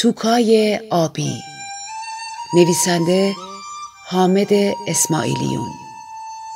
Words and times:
توکای 0.00 0.80
آبی. 0.90 1.42
نویسنده 2.54 3.34
حامد 4.06 4.52
اسماعیلیون. 4.88 5.68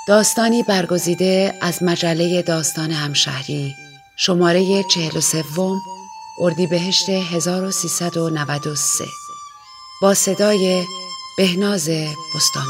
داستانی 0.09 0.63
برگزیده 0.63 1.55
از 1.61 1.83
مجله 1.83 2.43
داستان 2.43 2.91
همشهری 2.91 3.75
شماره 4.17 4.83
43 4.83 5.45
اردیبهشت 6.41 7.09
1393 7.09 9.05
با 10.03 10.15
صدای 10.15 10.85
بهناز 11.37 11.89
بستان 12.35 12.67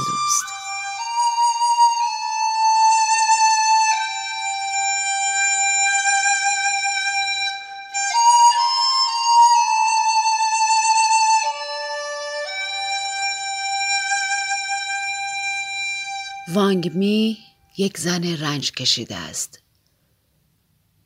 وانگ 16.73 16.97
می 16.97 17.39
یک 17.77 17.98
زن 17.98 18.25
رنج 18.25 18.73
کشیده 18.73 19.17
است. 19.17 19.62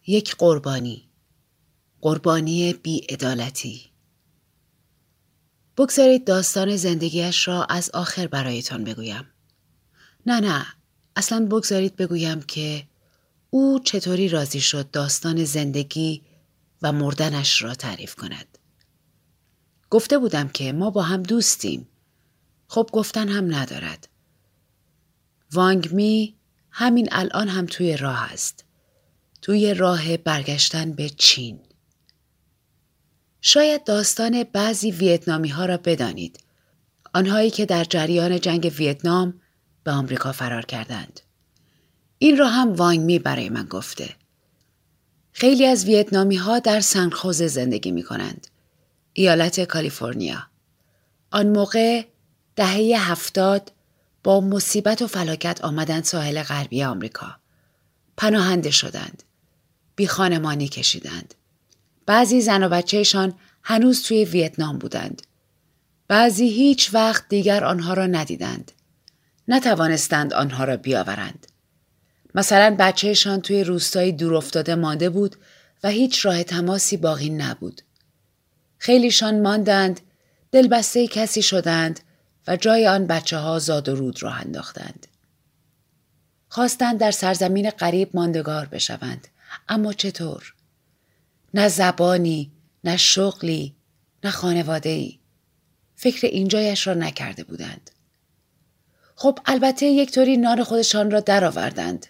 یک 0.06 0.36
قربانی. 0.36 1.08
قربانی 2.00 2.73
بیعدالتی. 2.73 3.91
بگذارید 5.77 6.25
داستان 6.27 6.77
زندگیش 6.77 7.48
را 7.48 7.64
از 7.64 7.91
آخر 7.91 8.27
برایتان 8.27 8.84
بگویم. 8.84 9.25
نه 10.27 10.41
نه 10.41 10.67
اصلا 11.17 11.47
بگذارید 11.47 11.97
بگویم 11.97 12.42
که 12.42 12.86
او 13.51 13.78
چطوری 13.78 14.28
راضی 14.28 14.61
شد 14.61 14.91
داستان 14.91 15.45
زندگی 15.45 16.23
و 16.83 16.92
مردنش 16.92 17.62
را 17.62 17.75
تعریف 17.75 18.14
کند. 18.14 18.58
گفته 19.91 20.18
بودم 20.18 20.48
که 20.48 20.73
ما 20.73 20.91
با 20.91 21.02
هم 21.02 21.23
دوستیم. 21.23 21.89
خب 22.68 22.91
گفتن 22.92 23.29
هم 23.29 23.55
ندارد. 23.55 24.08
وانگ 25.52 25.92
می 25.92 26.36
همین 26.70 27.08
الان 27.12 27.48
هم 27.48 27.67
توی 27.67 27.96
راه 27.96 28.33
است. 28.33 28.64
توی 29.42 29.74
راه 29.74 30.17
برگشتن 30.17 30.92
به 30.92 31.08
چین. 31.08 31.61
شاید 33.40 33.85
داستان 33.85 34.42
بعضی 34.42 34.90
ویتنامی 34.90 35.48
ها 35.48 35.67
را 35.67 35.77
بدانید. 35.77 36.39
آنهایی 37.14 37.51
که 37.51 37.67
در 37.67 37.85
جریان 37.85 38.40
جنگ 38.40 38.73
ویتنام 38.79 39.40
به 39.85 39.90
آمریکا 39.90 40.33
فرار 40.33 40.64
کردند. 40.64 41.20
این 42.18 42.36
را 42.36 42.48
هم 42.48 42.73
وانگ 42.73 43.01
می 43.01 43.18
برای 43.18 43.48
من 43.48 43.64
گفته. 43.64 44.17
خیلی 45.33 45.67
از 45.67 45.85
ویتنامی 45.85 46.36
ها 46.36 46.58
در 46.58 46.80
سنخوزه 46.80 47.46
زندگی 47.46 47.90
می 47.90 48.02
کنند. 48.02 48.46
ایالت 49.12 49.64
کالیفرنیا. 49.64 50.46
آن 51.30 51.48
موقع 51.48 52.05
دهه 52.56 53.11
هفتاد 53.11 53.73
با 54.27 54.41
مصیبت 54.41 55.03
و 55.03 55.07
فلاکت 55.07 55.64
آمدند 55.64 56.05
ساحل 56.05 56.42
غربی 56.42 56.85
آمریکا. 56.85 57.37
پناهنده 58.17 58.70
شدند. 58.70 59.23
بی 59.97 60.07
خانمانی 60.07 60.69
کشیدند. 60.69 61.35
بعضی 62.07 62.41
زن 62.41 62.63
و 62.63 62.69
بچهشان 62.69 63.35
هنوز 63.63 64.03
توی 64.03 64.25
ویتنام 64.25 64.79
بودند. 64.79 65.23
بعضی 66.09 66.48
هیچ 66.48 66.95
وقت 66.95 67.29
دیگر 67.29 67.65
آنها 67.65 67.95
را 67.95 68.07
ندیدند. 68.07 68.73
نتوانستند 69.48 70.33
آنها 70.33 70.65
را 70.65 70.77
بیاورند. 70.77 71.47
مثلا 72.35 72.77
بچهشان 72.79 73.41
توی 73.41 73.65
روستایی 73.65 74.13
دور 74.13 74.35
افتاده 74.35 74.75
مانده 74.75 75.11
بود 75.11 75.36
و 75.83 75.89
هیچ 75.89 76.27
راه 76.27 76.42
تماسی 76.42 76.97
باقی 76.97 77.31
نبود. 77.31 77.83
خیلیشان 78.79 79.42
ماندند، 79.42 80.01
دلبسته 80.53 81.07
کسی 81.07 81.42
شدند 81.42 82.01
و 82.46 82.57
جای 82.57 82.86
آن 82.86 83.07
بچه 83.07 83.36
ها 83.36 83.58
زاد 83.58 83.89
و 83.89 83.95
رود 83.95 84.23
راه 84.23 84.40
انداختند. 84.40 85.07
خواستند 86.48 86.98
در 86.98 87.11
سرزمین 87.11 87.70
قریب 87.70 88.11
ماندگار 88.14 88.67
بشوند. 88.67 89.29
اما 89.68 89.92
چطور؟ 89.92 90.55
نه 91.55 91.68
زبانی، 91.68 92.52
نه 92.85 92.96
شغلی، 92.96 93.74
نه 94.24 94.30
خانواده 94.30 94.89
ای. 94.89 95.18
فکر 95.96 96.27
اینجایش 96.27 96.86
را 96.86 96.95
نکرده 96.95 97.45
بودند. 97.45 97.90
خب 99.14 99.39
البته 99.46 99.86
یک 99.86 100.11
طوری 100.11 100.36
نان 100.36 100.64
خودشان 100.64 101.11
را 101.11 101.20
درآوردند. 101.20 102.06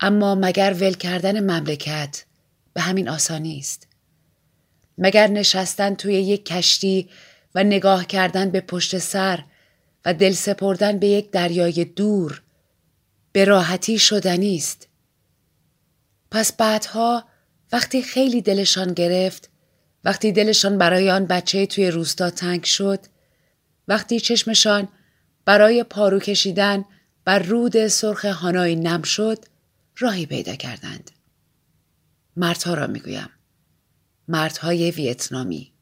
اما 0.00 0.34
مگر 0.34 0.76
ول 0.80 0.94
کردن 0.94 1.40
مملکت 1.40 2.24
به 2.72 2.80
همین 2.80 3.08
آسانی 3.08 3.58
است. 3.58 3.86
مگر 4.98 5.26
نشستن 5.26 5.94
توی 5.94 6.14
یک 6.14 6.44
کشتی 6.44 7.08
و 7.54 7.64
نگاه 7.64 8.06
کردن 8.06 8.50
به 8.50 8.60
پشت 8.60 8.98
سر 8.98 9.44
و 10.04 10.14
دل 10.14 10.32
سپردن 10.32 10.98
به 10.98 11.06
یک 11.06 11.30
دریای 11.30 11.84
دور 11.84 12.42
به 13.32 13.44
راحتی 13.44 13.98
شدنی 13.98 14.56
است. 14.56 14.88
پس 16.30 16.52
بعدها 16.52 17.24
وقتی 17.72 18.02
خیلی 18.02 18.42
دلشان 18.42 18.92
گرفت 18.92 19.50
وقتی 20.04 20.32
دلشان 20.32 20.78
برای 20.78 21.10
آن 21.10 21.26
بچه 21.26 21.66
توی 21.66 21.90
روستا 21.90 22.30
تنگ 22.30 22.64
شد 22.64 23.00
وقتی 23.88 24.20
چشمشان 24.20 24.88
برای 25.44 25.82
پارو 25.82 26.18
کشیدن 26.18 26.84
بر 27.24 27.38
رود 27.38 27.86
سرخ 27.86 28.24
هانای 28.24 28.76
نم 28.76 29.02
شد 29.02 29.44
راهی 29.98 30.26
پیدا 30.26 30.54
کردند. 30.54 31.10
مردها 32.36 32.74
را 32.74 32.86
می‌گویم. 32.86 33.30
مردهای 34.28 34.90
ویتنامی. 34.90 35.73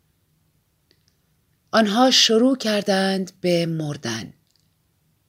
آنها 1.75 2.11
شروع 2.11 2.57
کردند 2.57 3.33
به 3.41 3.67
مردن. 3.67 4.33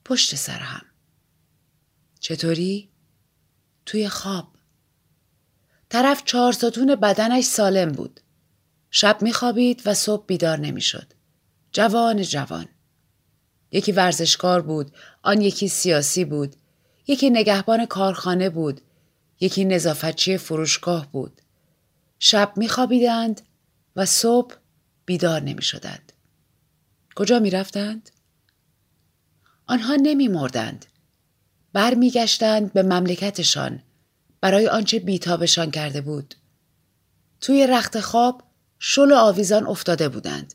پشت 0.04 0.34
سر 0.34 0.58
هم. 0.58 0.82
چطوری؟ 2.20 2.90
توی 3.86 4.08
خواب. 4.08 4.48
طرف 5.88 6.24
چهار 6.24 6.52
ستون 6.52 6.94
بدنش 6.94 7.44
سالم 7.44 7.92
بود. 7.92 8.20
شب 8.90 9.18
میخوابید 9.22 9.82
و 9.84 9.94
صبح 9.94 10.26
بیدار 10.26 10.58
نمی‌شد. 10.58 11.12
جوان 11.72 12.22
جوان. 12.22 12.68
یکی 13.72 13.92
ورزشکار 13.92 14.62
بود، 14.62 14.92
آن 15.22 15.40
یکی 15.40 15.68
سیاسی 15.68 16.24
بود، 16.24 16.56
یکی 17.06 17.30
نگهبان 17.30 17.86
کارخانه 17.86 18.50
بود، 18.50 18.80
یکی 19.40 19.64
نظافتچی 19.64 20.38
فروشگاه 20.38 21.12
بود. 21.12 21.40
شب 22.18 22.52
میخوابیدند 22.56 23.40
و 23.96 24.06
صبح 24.06 24.54
بیدار 25.06 25.42
نمی 25.42 25.62
شدند. 25.62 26.03
کجا 27.14 27.38
می 27.38 27.50
رفتند؟ 27.50 28.10
آنها 29.66 29.94
نمی 29.94 30.28
مردند. 30.28 30.86
برمیگشتند 31.72 32.72
به 32.72 32.82
مملکتشان 32.82 33.82
برای 34.40 34.68
آنچه 34.68 34.98
بیتابشان 34.98 35.70
کرده 35.70 36.00
بود. 36.00 36.34
توی 37.40 37.66
رخت 37.66 38.00
خواب 38.00 38.42
شل 38.78 39.12
و 39.12 39.16
آویزان 39.16 39.66
افتاده 39.66 40.08
بودند. 40.08 40.54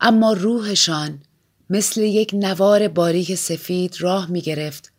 اما 0.00 0.32
روحشان 0.32 1.22
مثل 1.70 2.00
یک 2.00 2.30
نوار 2.34 2.88
باریک 2.88 3.34
سفید 3.34 4.00
راه 4.00 4.30
می 4.30 4.40
گرفت 4.40 4.92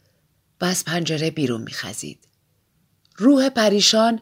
و 0.61 0.65
از 0.65 0.85
پنجره 0.85 1.31
بیرون 1.31 1.61
می 1.61 1.71
خزید. 1.71 2.27
روح 3.17 3.49
پریشان 3.49 4.21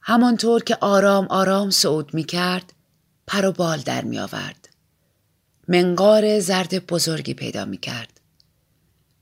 همانطور 0.00 0.62
که 0.62 0.76
آرام 0.80 1.26
آرام 1.30 1.70
صعود 1.70 2.14
می 2.14 2.24
کرد 2.24 2.72
پر 3.26 3.44
و 3.44 3.52
بال 3.52 3.78
در 3.78 4.04
می 4.04 4.18
آورد. 4.18 4.59
منقار 5.70 6.40
زرد 6.40 6.86
بزرگی 6.86 7.34
پیدا 7.34 7.64
می 7.64 7.78
کرد. 7.78 8.20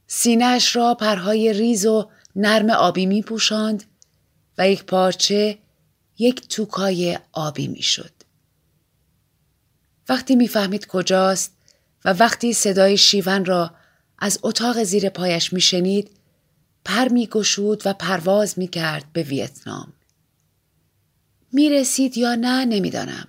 سینهش 0.06 0.76
را 0.76 0.94
پرهای 0.94 1.52
ریز 1.52 1.86
و 1.86 2.10
نرم 2.36 2.70
آبی 2.70 3.06
می 3.06 3.22
پوشاند 3.22 3.84
و 4.58 4.68
یک 4.68 4.84
پارچه 4.84 5.58
یک 6.18 6.48
توکای 6.48 7.18
آبی 7.32 7.68
می 7.68 7.82
شد. 7.82 8.10
وقتی 10.08 10.36
می‌فهمید 10.36 10.86
کجاست 10.86 11.52
و 12.04 12.12
وقتی 12.12 12.52
صدای 12.52 12.96
شیون 12.96 13.44
را 13.44 13.74
از 14.18 14.38
اتاق 14.42 14.82
زیر 14.82 15.08
پایش 15.08 15.52
میشنید 15.52 16.10
پر 16.84 17.08
میگشود 17.08 17.82
و 17.84 17.92
پرواز 17.92 18.58
می‌کرد 18.58 19.04
به 19.12 19.22
ویتنام 19.22 19.92
می 21.52 21.70
رسید 21.70 22.18
یا 22.18 22.34
نه 22.34 22.64
نمی‌دانم. 22.64 23.28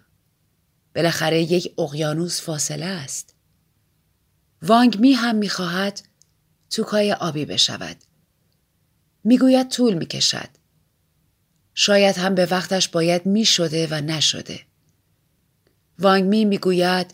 بالاخره 0.96 1.42
یک 1.42 1.74
اقیانوس 1.78 2.42
فاصله 2.42 2.86
است. 2.86 3.36
وانگ 4.62 5.00
می 5.00 5.14
هم 5.14 5.36
می 5.36 5.50
خواهد 5.50 6.02
توکای 6.70 7.14
آبی 7.14 7.46
بشود. 7.46 7.98
می‌گوید 9.24 9.70
طول 9.70 9.94
می 9.94 10.06
کشد. 10.06 10.50
شاید 11.74 12.18
هم 12.18 12.36
به 12.36 12.46
وقتش 12.46 12.88
باید 12.88 13.26
می 13.26 13.46
شده 13.46 13.88
و 13.92 14.02
نشده. 14.02 14.60
وانگ 16.00 16.26
می 16.26 16.46
می‌گوید 16.46 17.14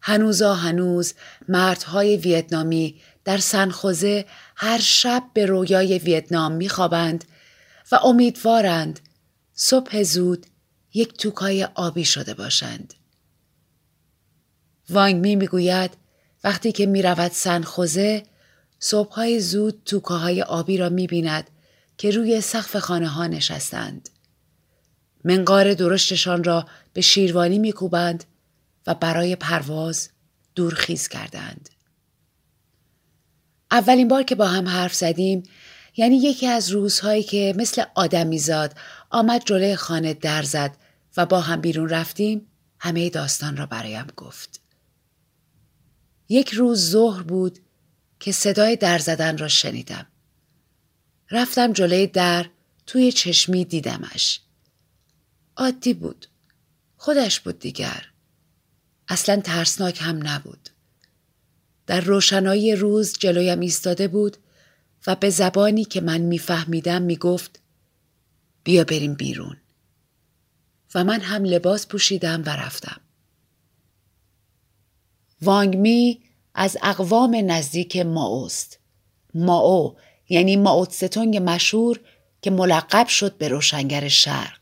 هنوزا 0.00 0.54
هنوز 0.54 1.14
مردهای 1.48 2.16
ویتنامی 2.16 3.00
در 3.24 3.38
سنخوزه 3.38 4.24
هر 4.56 4.78
شب 4.78 5.22
به 5.34 5.46
رویای 5.46 5.98
ویتنام 5.98 6.52
میخوابند 6.52 7.24
و 7.92 7.96
امیدوارند 8.04 9.00
صبح 9.54 10.02
زود 10.02 10.46
یک 10.94 11.12
توکای 11.16 11.64
آبی 11.64 12.04
شده 12.04 12.34
باشند. 12.34 12.94
وانگ 14.90 15.16
می 15.16 15.36
می‌گوید 15.36 15.96
وقتی 16.44 16.72
که 16.72 16.86
می 16.86 17.02
رود 17.02 17.32
سنخوزه 17.32 18.22
صبحهای 18.78 19.40
زود 19.40 19.82
توکاهای 19.84 20.42
آبی 20.42 20.76
را 20.76 20.88
می 20.88 21.06
بیند 21.06 21.50
که 21.98 22.10
روی 22.10 22.40
سقف 22.40 22.76
خانه 22.76 23.08
ها 23.08 23.26
نشستند. 23.26 24.08
منقار 25.24 25.74
درشتشان 25.74 26.44
را 26.44 26.66
به 26.92 27.00
شیروانی 27.00 27.58
میکوبند 27.58 28.24
و 28.86 28.94
برای 28.94 29.36
پرواز 29.36 30.08
دورخیز 30.54 31.08
کردند. 31.08 31.70
اولین 33.70 34.08
بار 34.08 34.22
که 34.22 34.34
با 34.34 34.46
هم 34.46 34.68
حرف 34.68 34.94
زدیم 34.94 35.42
یعنی 35.98 36.16
یکی 36.16 36.46
از 36.46 36.70
روزهایی 36.70 37.22
که 37.22 37.54
مثل 37.56 37.84
آدمیزاد 37.94 38.74
آمد 39.10 39.42
جلوی 39.44 39.76
خانه 39.76 40.14
در 40.14 40.42
زد 40.42 40.76
و 41.16 41.26
با 41.26 41.40
هم 41.40 41.60
بیرون 41.60 41.88
رفتیم 41.88 42.46
همه 42.78 43.10
داستان 43.10 43.56
را 43.56 43.66
برایم 43.66 44.06
گفت. 44.16 44.60
یک 46.28 46.54
روز 46.54 46.90
ظهر 46.90 47.22
بود 47.22 47.58
که 48.20 48.32
صدای 48.32 48.76
در 48.76 48.98
زدن 48.98 49.38
را 49.38 49.48
شنیدم. 49.48 50.06
رفتم 51.30 51.72
جلوی 51.72 52.06
در 52.06 52.46
توی 52.86 53.12
چشمی 53.12 53.64
دیدمش. 53.64 54.40
عادی 55.56 55.94
بود. 55.94 56.26
خودش 56.96 57.40
بود 57.40 57.58
دیگر. 57.58 58.06
اصلا 59.08 59.40
ترسناک 59.40 59.98
هم 60.02 60.28
نبود. 60.28 60.68
در 61.86 62.00
روشنایی 62.00 62.76
روز 62.76 63.12
جلویم 63.18 63.60
ایستاده 63.60 64.08
بود 64.08 64.36
و 65.08 65.14
به 65.14 65.30
زبانی 65.30 65.84
که 65.84 66.00
من 66.00 66.20
میفهمیدم 66.20 67.02
می‌گفت 67.02 67.60
بیا 68.64 68.84
بریم 68.84 69.14
بیرون. 69.14 69.56
و 70.94 71.04
من 71.04 71.20
هم 71.20 71.44
لباس 71.44 71.86
پوشیدم 71.86 72.42
و 72.46 72.48
رفتم. 72.48 73.00
وانگ 75.42 75.76
می 75.76 76.20
از 76.54 76.76
اقوام 76.82 77.36
نزدیک 77.46 77.96
ماوست. 77.96 78.78
ماو 79.34 79.96
یعنی 80.28 80.56
ماوتستونگ 80.56 81.36
مشهور 81.36 82.00
که 82.42 82.50
ملقب 82.50 83.06
شد 83.06 83.38
به 83.38 83.48
روشنگر 83.48 84.08
شرق. 84.08 84.60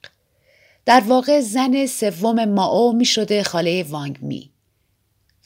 در 0.84 1.00
واقع 1.00 1.40
زن 1.40 1.86
سوم 1.86 2.44
ماو 2.44 2.92
می 2.92 3.04
شده 3.04 3.42
خاله 3.42 3.82
وانگ 3.82 4.22
می. 4.22 4.50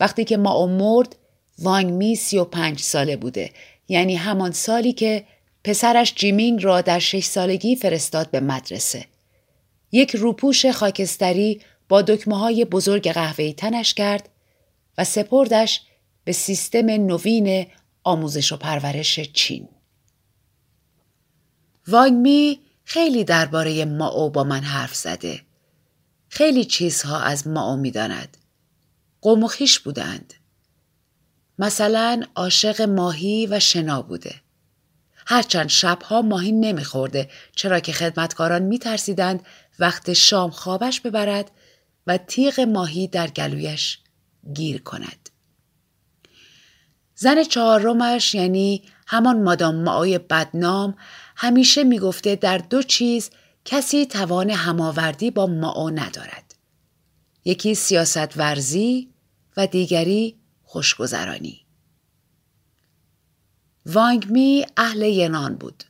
وقتی 0.00 0.24
که 0.24 0.36
ماو 0.36 0.66
مرد 0.66 1.16
وانگ 1.58 1.90
می 1.90 2.16
سی 2.16 2.38
و 2.38 2.44
پنج 2.44 2.80
ساله 2.80 3.16
بوده. 3.16 3.52
یعنی 3.90 4.14
همان 4.16 4.50
سالی 4.50 4.92
که 4.92 5.24
پسرش 5.64 6.14
جیمینگ 6.14 6.64
را 6.64 6.80
در 6.80 6.98
شش 6.98 7.24
سالگی 7.24 7.76
فرستاد 7.76 8.30
به 8.30 8.40
مدرسه. 8.40 9.06
یک 9.92 10.16
روپوش 10.16 10.66
خاکستری 10.66 11.60
با 11.88 12.02
دکمه 12.02 12.38
های 12.38 12.64
بزرگ 12.64 13.12
قهوه‌ای 13.12 13.52
تنش 13.52 13.94
کرد 13.94 14.28
و 14.98 15.04
سپردش 15.04 15.82
به 16.24 16.32
سیستم 16.32 16.86
نوین 16.90 17.66
آموزش 18.04 18.52
و 18.52 18.56
پرورش 18.56 19.20
چین. 19.20 19.68
وانگ 21.88 22.12
می 22.12 22.60
خیلی 22.84 23.24
درباره 23.24 23.84
ماو 23.84 24.30
با 24.30 24.44
من 24.44 24.60
حرف 24.60 24.94
زده. 24.94 25.40
خیلی 26.28 26.64
چیزها 26.64 27.20
از 27.20 27.48
ماو 27.48 27.76
می‌داند. 27.76 28.36
قوم 29.20 29.44
و 29.44 29.46
خیش 29.46 29.78
بودند. 29.78 30.34
مثلا 31.60 32.22
عاشق 32.34 32.82
ماهی 32.82 33.46
و 33.46 33.60
شنا 33.60 34.02
بوده. 34.02 34.34
هرچند 35.26 35.68
شبها 35.68 36.22
ماهی 36.22 36.52
نمیخورده 36.52 37.30
چرا 37.56 37.80
که 37.80 37.92
خدمتکاران 37.92 38.62
میترسیدند 38.62 39.42
وقت 39.78 40.12
شام 40.12 40.50
خوابش 40.50 41.00
ببرد 41.00 41.50
و 42.06 42.16
تیغ 42.16 42.60
ماهی 42.60 43.08
در 43.08 43.26
گلویش 43.26 43.98
گیر 44.54 44.82
کند. 44.82 45.30
زن 47.14 47.42
چهارمش 47.42 48.34
یعنی 48.34 48.82
همان 49.06 49.42
مادام 49.42 49.74
معای 49.74 50.18
بدنام 50.18 50.94
همیشه 51.36 51.84
می‌گفته 51.84 52.36
در 52.36 52.58
دو 52.58 52.82
چیز 52.82 53.30
کسی 53.64 54.06
توان 54.06 54.50
هماوردی 54.50 55.30
با 55.30 55.46
معا 55.46 55.90
ندارد. 55.90 56.54
یکی 57.44 57.74
سیاست 57.74 58.36
ورزی 58.36 59.10
و 59.56 59.66
دیگری 59.66 60.39
خوشگذرانی. 60.70 61.66
وانگ 63.86 64.30
می 64.30 64.66
اهل 64.76 65.02
ینان 65.02 65.56
بود. 65.56 65.84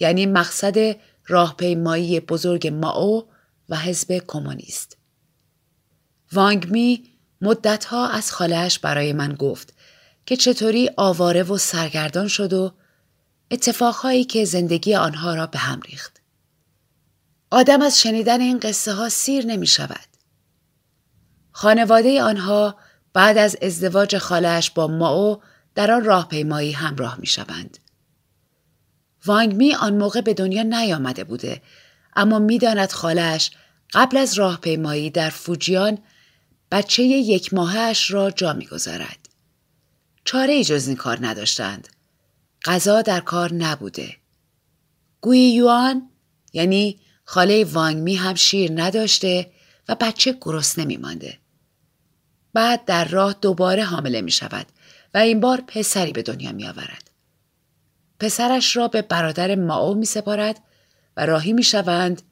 یعنی 0.00 0.26
مقصد 0.26 0.96
راهپیمایی 1.26 2.20
بزرگ 2.20 2.66
ماو 2.68 3.28
و 3.68 3.76
حزب 3.76 4.22
کمونیست. 4.26 4.96
وانگ 6.32 6.70
می 6.70 7.04
مدتها 7.40 8.08
از 8.08 8.32
خالهش 8.32 8.78
برای 8.78 9.12
من 9.12 9.34
گفت 9.34 9.74
که 10.26 10.36
چطوری 10.36 10.90
آواره 10.96 11.42
و 11.42 11.58
سرگردان 11.58 12.28
شد 12.28 12.52
و 12.52 12.72
اتفاقهایی 13.50 14.24
که 14.24 14.44
زندگی 14.44 14.94
آنها 14.94 15.34
را 15.34 15.46
به 15.46 15.58
هم 15.58 15.80
ریخت. 15.80 16.20
آدم 17.50 17.82
از 17.82 18.00
شنیدن 18.00 18.40
این 18.40 18.58
قصه 18.58 18.92
ها 18.92 19.08
سیر 19.08 19.46
نمی 19.46 19.66
شود. 19.66 20.06
خانواده 21.52 22.22
آنها 22.22 22.76
بعد 23.12 23.38
از 23.38 23.56
ازدواج 23.62 24.18
خالش 24.18 24.70
با 24.70 24.86
ماو 24.86 25.42
در 25.74 25.90
آن 25.90 26.04
راهپیمایی 26.04 26.72
همراه 26.72 27.16
می 27.20 27.26
شوند. 27.26 27.78
وانگ 29.26 29.54
می 29.54 29.74
آن 29.74 29.96
موقع 29.96 30.20
به 30.20 30.34
دنیا 30.34 30.62
نیامده 30.62 31.24
بوده 31.24 31.62
اما 32.16 32.38
می‌داند 32.38 32.92
خالش 32.92 33.50
قبل 33.92 34.16
از 34.16 34.34
راهپیمایی 34.34 35.10
در 35.10 35.30
فوجیان 35.30 35.98
بچه 36.70 37.02
یک 37.02 37.54
ماهش 37.54 38.10
را 38.10 38.30
جا 38.30 38.52
می‌گذارد. 38.52 39.28
چاره 40.24 40.64
جز 40.64 40.86
این 40.86 40.96
کار 40.96 41.18
نداشتند. 41.26 41.88
غذا 42.64 43.02
در 43.02 43.20
کار 43.20 43.54
نبوده. 43.54 44.16
گوی 45.20 45.38
یوان 45.38 46.10
یعنی 46.52 47.00
خاله 47.24 47.64
وانگ 47.64 47.96
می 47.96 48.14
هم 48.14 48.34
شیر 48.34 48.70
نداشته 48.74 49.50
و 49.88 49.94
بچه 49.94 50.38
گرسنه 50.40 50.84
نمیمانده. 50.84 51.39
بعد 52.52 52.84
در 52.84 53.04
راه 53.04 53.34
دوباره 53.40 53.84
حامله 53.84 54.20
می 54.20 54.30
شود 54.30 54.66
و 55.14 55.18
این 55.18 55.40
بار 55.40 55.60
پسری 55.66 56.12
به 56.12 56.22
دنیا 56.22 56.52
می 56.52 56.66
آورد. 56.66 57.10
پسرش 58.20 58.76
را 58.76 58.88
به 58.88 59.02
برادر 59.02 59.54
ماو 59.54 59.94
می 59.94 60.06
سپارد 60.06 60.60
و 61.16 61.26
راهی 61.26 61.52
می 61.52 61.62
شوند 61.62 62.22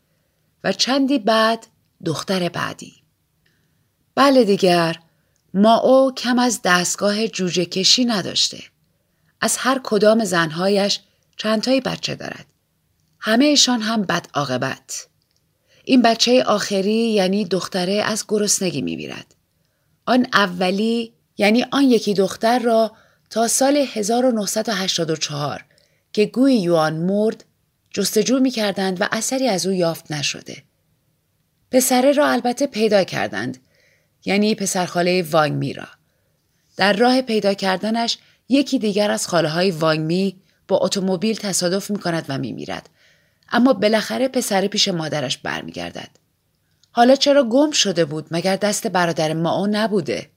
و 0.64 0.72
چندی 0.72 1.18
بعد 1.18 1.66
دختر 2.04 2.48
بعدی. 2.48 2.94
بله 4.14 4.44
دیگر 4.44 4.96
ماو 5.54 6.14
کم 6.14 6.38
از 6.38 6.60
دستگاه 6.64 7.26
جوجه 7.26 7.64
کشی 7.64 8.04
نداشته. 8.04 8.62
از 9.40 9.56
هر 9.56 9.80
کدام 9.84 10.24
زنهایش 10.24 11.00
چندتایی 11.36 11.80
بچه 11.80 12.14
دارد. 12.14 12.46
همهشان 13.20 13.80
هم 13.80 14.02
بد 14.02 14.26
عاقبت. 14.34 15.08
این 15.84 16.02
بچه 16.02 16.42
آخری 16.42 17.10
یعنی 17.10 17.44
دختره 17.44 17.92
از 17.92 18.24
گرسنگی 18.28 18.82
میمیرد. 18.82 19.34
آن 20.08 20.26
اولی 20.32 21.12
یعنی 21.38 21.64
آن 21.70 21.82
یکی 21.82 22.14
دختر 22.14 22.58
را 22.58 22.92
تا 23.30 23.48
سال 23.48 23.76
1984 23.76 25.64
که 26.12 26.26
گوی 26.26 26.56
یوان 26.56 26.96
مرد 26.96 27.44
جستجو 27.90 28.40
می 28.40 28.50
کردند 28.50 29.00
و 29.00 29.08
اثری 29.12 29.48
از 29.48 29.66
او 29.66 29.72
یافت 29.72 30.12
نشده. 30.12 30.62
پسره 31.70 32.12
را 32.12 32.28
البته 32.28 32.66
پیدا 32.66 33.04
کردند 33.04 33.58
یعنی 34.24 34.54
پسرخاله 34.54 35.22
وانگ 35.30 35.52
می 35.52 35.72
را. 35.72 35.86
در 36.76 36.92
راه 36.92 37.22
پیدا 37.22 37.54
کردنش 37.54 38.18
یکی 38.48 38.78
دیگر 38.78 39.10
از 39.10 39.28
خاله 39.28 39.48
های 39.48 39.70
وانگ 39.70 40.00
می 40.00 40.36
با 40.68 40.78
اتومبیل 40.82 41.36
تصادف 41.36 41.90
می 41.90 41.98
کند 41.98 42.24
و 42.28 42.38
می 42.38 42.52
میرد. 42.52 42.88
اما 43.52 43.72
بالاخره 43.72 44.28
پسر 44.28 44.66
پیش 44.66 44.88
مادرش 44.88 45.38
برمیگردد. 45.38 46.10
حالا 46.98 47.16
چرا 47.16 47.44
گم 47.44 47.70
شده 47.70 48.04
بود 48.04 48.26
مگر 48.30 48.56
دست 48.56 48.86
برادر 48.86 49.32
ماو 49.32 49.66
نبوده؟ 49.66 50.30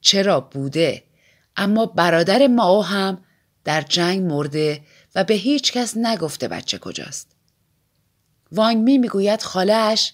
چرا 0.00 0.40
بوده 0.40 1.04
اما 1.56 1.86
برادر 1.86 2.46
ماو 2.46 2.84
هم 2.84 3.24
در 3.64 3.80
جنگ 3.80 4.22
مرده 4.22 4.80
و 5.14 5.24
به 5.24 5.34
هیچ 5.34 5.72
کس 5.72 5.96
نگفته 5.96 6.48
بچه 6.48 6.78
کجاست. 6.78 7.36
وانگ 8.52 8.78
می 8.78 8.98
می‌گوید 8.98 9.42
خالهش 9.42 10.12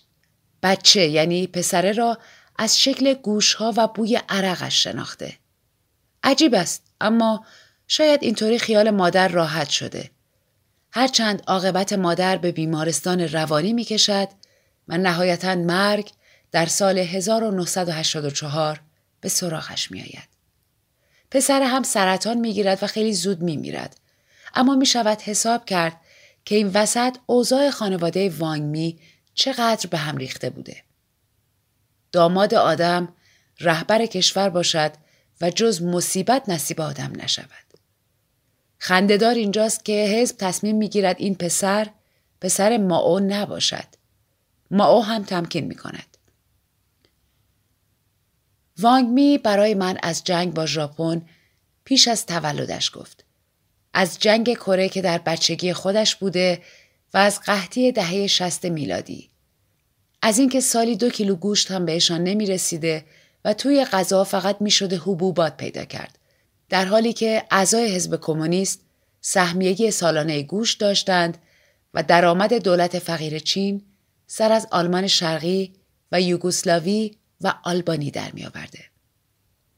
بچه 0.62 1.06
یعنی 1.08 1.46
پسره 1.46 1.92
را 1.92 2.18
از 2.58 2.80
شکل 2.80 3.14
گوشها 3.14 3.74
و 3.76 3.86
بوی 3.86 4.20
عرقش 4.28 4.82
شناخته. 4.84 5.32
عجیب 6.22 6.54
است 6.54 6.82
اما 7.00 7.44
شاید 7.88 8.22
اینطوری 8.22 8.58
خیال 8.58 8.90
مادر 8.90 9.28
راحت 9.28 9.68
شده. 9.68 10.10
هرچند 10.92 11.42
عاقبت 11.46 11.92
مادر 11.92 12.36
به 12.36 12.52
بیمارستان 12.52 13.20
روانی 13.20 13.72
می 13.72 13.84
کشد 13.84 14.28
و 14.88 14.98
نهایتا 14.98 15.54
مرگ 15.54 16.10
در 16.52 16.66
سال 16.66 16.98
1984 16.98 18.80
به 19.20 19.28
سراغش 19.28 19.90
می 19.90 20.00
آید. 20.00 20.28
پسر 21.30 21.62
هم 21.62 21.82
سرطان 21.82 22.38
می 22.38 22.52
گیرد 22.52 22.82
و 22.82 22.86
خیلی 22.86 23.12
زود 23.12 23.42
می 23.42 23.56
میرد. 23.56 23.96
اما 24.54 24.74
می 24.74 24.86
شود 24.86 25.20
حساب 25.20 25.64
کرد 25.64 26.00
که 26.44 26.54
این 26.54 26.70
وسط 26.74 27.16
اوضاع 27.26 27.70
خانواده 27.70 28.30
وانگمی 28.30 28.98
چقدر 29.34 29.88
به 29.90 29.98
هم 29.98 30.16
ریخته 30.16 30.50
بوده. 30.50 30.82
داماد 32.12 32.54
آدم 32.54 33.08
رهبر 33.60 34.06
کشور 34.06 34.48
باشد 34.48 34.92
و 35.40 35.50
جز 35.50 35.82
مصیبت 35.82 36.48
نصیب 36.48 36.80
آدم 36.80 37.12
نشود. 37.16 37.66
خندهدار 38.78 39.34
اینجاست 39.34 39.84
که 39.84 39.92
حزب 39.92 40.36
تصمیم 40.38 40.76
می‌گیرد 40.76 41.16
این 41.18 41.34
پسر 41.34 41.86
پسر 42.40 42.76
ماو 42.76 43.20
نباشد. 43.20 43.95
ماو 44.70 45.04
هم 45.04 45.24
تمکین 45.24 45.64
می 45.64 45.74
کند. 45.74 46.16
وانگ 48.78 49.08
می 49.08 49.38
برای 49.38 49.74
من 49.74 49.98
از 50.02 50.24
جنگ 50.24 50.54
با 50.54 50.66
ژاپن 50.66 51.22
پیش 51.84 52.08
از 52.08 52.26
تولدش 52.26 52.90
گفت. 52.94 53.24
از 53.92 54.18
جنگ 54.18 54.54
کره 54.54 54.88
که 54.88 55.02
در 55.02 55.18
بچگی 55.18 55.72
خودش 55.72 56.16
بوده 56.16 56.62
و 57.14 57.18
از 57.18 57.40
قحطی 57.40 57.92
دهه 57.92 58.26
شست 58.26 58.64
میلادی. 58.64 59.30
از 60.22 60.38
اینکه 60.38 60.60
سالی 60.60 60.96
دو 60.96 61.10
کیلو 61.10 61.34
گوشت 61.34 61.70
هم 61.70 61.86
بهشان 61.86 62.24
نمی 62.24 62.46
رسیده 62.46 63.04
و 63.44 63.54
توی 63.54 63.84
غذا 63.84 64.24
فقط 64.24 64.56
می 64.60 64.70
شده 64.70 64.96
حبوبات 64.96 65.56
پیدا 65.56 65.84
کرد. 65.84 66.18
در 66.68 66.84
حالی 66.84 67.12
که 67.12 67.44
اعضای 67.50 67.94
حزب 67.94 68.20
کمونیست 68.20 68.80
سهمیگی 69.20 69.90
سالانه 69.90 70.42
گوشت 70.42 70.80
داشتند 70.80 71.38
و 71.94 72.02
درآمد 72.02 72.54
دولت 72.54 72.98
فقیر 72.98 73.38
چین 73.38 73.82
سر 74.26 74.52
از 74.52 74.66
آلمان 74.70 75.06
شرقی 75.06 75.72
و 76.12 76.20
یوگسلاوی 76.20 77.16
و 77.40 77.54
آلبانی 77.64 78.10
در 78.10 78.30
می 78.32 78.44
آورده. 78.44 78.78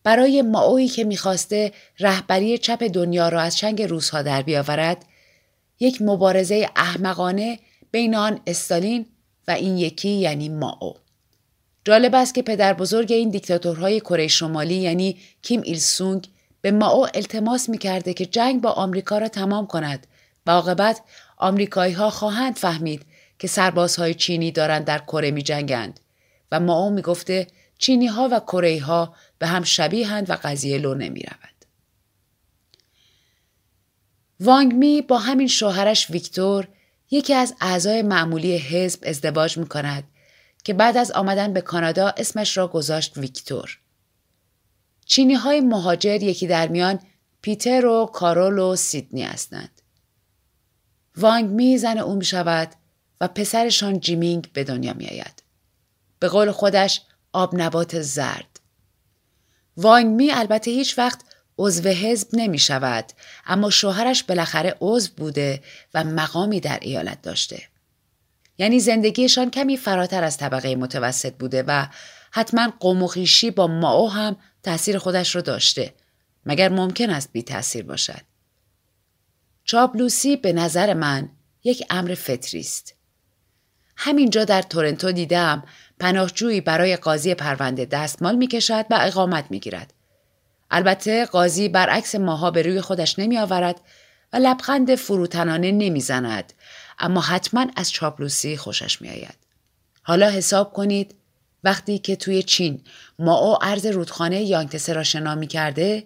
برای 0.02 0.42
ماوی 0.42 0.88
که 0.88 1.04
می‌خواسته 1.04 1.72
رهبری 2.00 2.58
چپ 2.58 2.82
دنیا 2.82 3.28
را 3.28 3.40
از 3.40 3.56
چنگ 3.56 3.82
روزها 3.82 4.22
در 4.22 4.42
بیاورد 4.42 5.04
یک 5.80 6.02
مبارزه 6.02 6.70
احمقانه 6.76 7.58
بین 7.90 8.14
آن 8.14 8.40
استالین 8.46 9.06
و 9.48 9.50
این 9.50 9.78
یکی 9.78 10.08
یعنی 10.08 10.48
ماو 10.48 10.94
جالب 11.84 12.14
است 12.14 12.34
که 12.34 12.42
پدر 12.42 12.72
بزرگ 12.72 13.12
این 13.12 13.30
دیکتاتورهای 13.30 14.00
کره 14.00 14.28
شمالی 14.28 14.74
یعنی 14.74 15.18
کیم 15.42 15.60
ایل 15.64 15.78
سونگ 15.78 16.28
به 16.60 16.70
ماو 16.70 17.06
التماس 17.14 17.68
می‌کرده 17.68 18.14
که 18.14 18.26
جنگ 18.26 18.60
با 18.60 18.70
آمریکا 18.70 19.18
را 19.18 19.28
تمام 19.28 19.66
کند 19.66 20.06
و 20.46 20.50
عاقبت 20.50 21.00
آمریکایی 21.36 21.92
ها 21.92 22.10
خواهند 22.10 22.56
فهمید 22.56 23.06
که 23.38 23.48
سربازهای 23.48 24.14
چینی 24.14 24.52
دارند 24.52 24.84
در 24.84 24.98
کره 24.98 25.30
می 25.30 25.42
جنگند 25.42 26.00
و 26.52 26.60
ماو 26.60 26.90
می‌گفته 26.90 27.46
چینی 27.78 28.06
ها 28.06 28.28
و 28.32 28.40
کره 28.40 28.80
ها 28.80 29.14
به 29.38 29.46
هم 29.46 29.64
شبیهند 29.64 30.30
و 30.30 30.36
قضیه 30.42 30.78
لو 30.78 30.94
نمی 30.94 31.20
رود. 31.20 31.64
وانگ 34.40 34.74
می 34.74 35.02
با 35.02 35.18
همین 35.18 35.48
شوهرش 35.48 36.10
ویکتور 36.10 36.68
یکی 37.10 37.34
از 37.34 37.54
اعضای 37.60 38.02
معمولی 38.02 38.58
حزب 38.58 39.00
ازدواج 39.06 39.58
می 39.58 39.66
کند 39.66 40.04
که 40.64 40.74
بعد 40.74 40.96
از 40.96 41.10
آمدن 41.10 41.52
به 41.52 41.60
کانادا 41.60 42.08
اسمش 42.08 42.56
را 42.56 42.68
گذاشت 42.68 43.18
ویکتور. 43.18 43.78
چینی 45.06 45.34
های 45.34 45.60
مهاجر 45.60 46.22
یکی 46.22 46.46
در 46.46 46.68
میان 46.68 47.00
پیتر 47.42 47.86
و 47.86 48.06
کارول 48.06 48.58
و 48.58 48.76
سیدنی 48.76 49.22
هستند. 49.22 49.82
وانگ 51.16 51.50
می 51.50 51.78
زن 51.78 51.98
او 51.98 52.14
می 52.14 52.24
شود 52.24 52.68
و 53.20 53.28
پسرشان 53.28 54.00
جیمینگ 54.00 54.52
به 54.52 54.64
دنیا 54.64 54.92
می 54.92 55.06
آید. 55.06 55.42
به 56.18 56.28
قول 56.28 56.50
خودش 56.50 57.02
آب 57.32 57.60
نبات 57.60 58.00
زرد. 58.00 58.60
وانگ 59.76 60.06
می 60.06 60.32
البته 60.32 60.70
هیچ 60.70 60.98
وقت 60.98 61.20
عضو 61.58 61.88
حزب 61.88 62.28
نمی 62.32 62.58
شود 62.58 63.04
اما 63.46 63.70
شوهرش 63.70 64.22
بالاخره 64.22 64.76
عضو 64.80 65.10
بوده 65.16 65.62
و 65.94 66.04
مقامی 66.04 66.60
در 66.60 66.78
ایالت 66.82 67.22
داشته. 67.22 67.62
یعنی 68.58 68.80
زندگیشان 68.80 69.50
کمی 69.50 69.76
فراتر 69.76 70.24
از 70.24 70.36
طبقه 70.36 70.76
متوسط 70.76 71.34
بوده 71.34 71.64
و 71.66 71.86
حتما 72.30 72.72
و 72.80 73.50
با 73.50 73.66
ماو 73.66 74.10
هم 74.10 74.36
تاثیر 74.62 74.98
خودش 74.98 75.34
رو 75.34 75.42
داشته 75.42 75.94
مگر 76.46 76.68
ممکن 76.68 77.10
است 77.10 77.32
بی 77.32 77.42
تاثیر 77.42 77.84
باشد. 77.84 78.20
چابلوسی 79.64 80.36
به 80.36 80.52
نظر 80.52 80.94
من 80.94 81.30
یک 81.64 81.86
امر 81.90 82.14
فطری 82.14 82.60
است. 82.60 82.94
همینجا 84.00 84.44
در 84.44 84.62
تورنتو 84.62 85.12
دیدم 85.12 85.62
پناهجویی 86.00 86.60
برای 86.60 86.96
قاضی 86.96 87.34
پرونده 87.34 87.84
دستمال 87.84 88.36
می‌کشد 88.36 88.84
و 88.90 88.98
اقامت 89.00 89.44
می‌گیرد. 89.50 89.94
البته 90.70 91.24
قاضی 91.24 91.68
برعکس 91.68 92.14
ماها 92.14 92.50
به 92.50 92.62
روی 92.62 92.80
خودش 92.80 93.18
نمی 93.18 93.38
آورد 93.38 93.80
و 94.32 94.36
لبخند 94.36 94.94
فروتنانه 94.94 95.72
نمی‌زند 95.72 96.52
اما 96.98 97.20
حتما 97.20 97.66
از 97.76 97.92
چاپلوسی 97.92 98.56
خوشش 98.56 99.02
می 99.02 99.08
آید. 99.08 99.36
حالا 100.02 100.30
حساب 100.30 100.72
کنید 100.72 101.14
وقتی 101.64 101.98
که 101.98 102.16
توی 102.16 102.42
چین 102.42 102.80
او 103.18 103.64
ارز 103.64 103.86
رودخانه 103.86 104.42
یانگتسه 104.42 104.92
را 104.92 105.02
شنا 105.02 105.34
می 105.34 105.46
کرده 105.46 106.04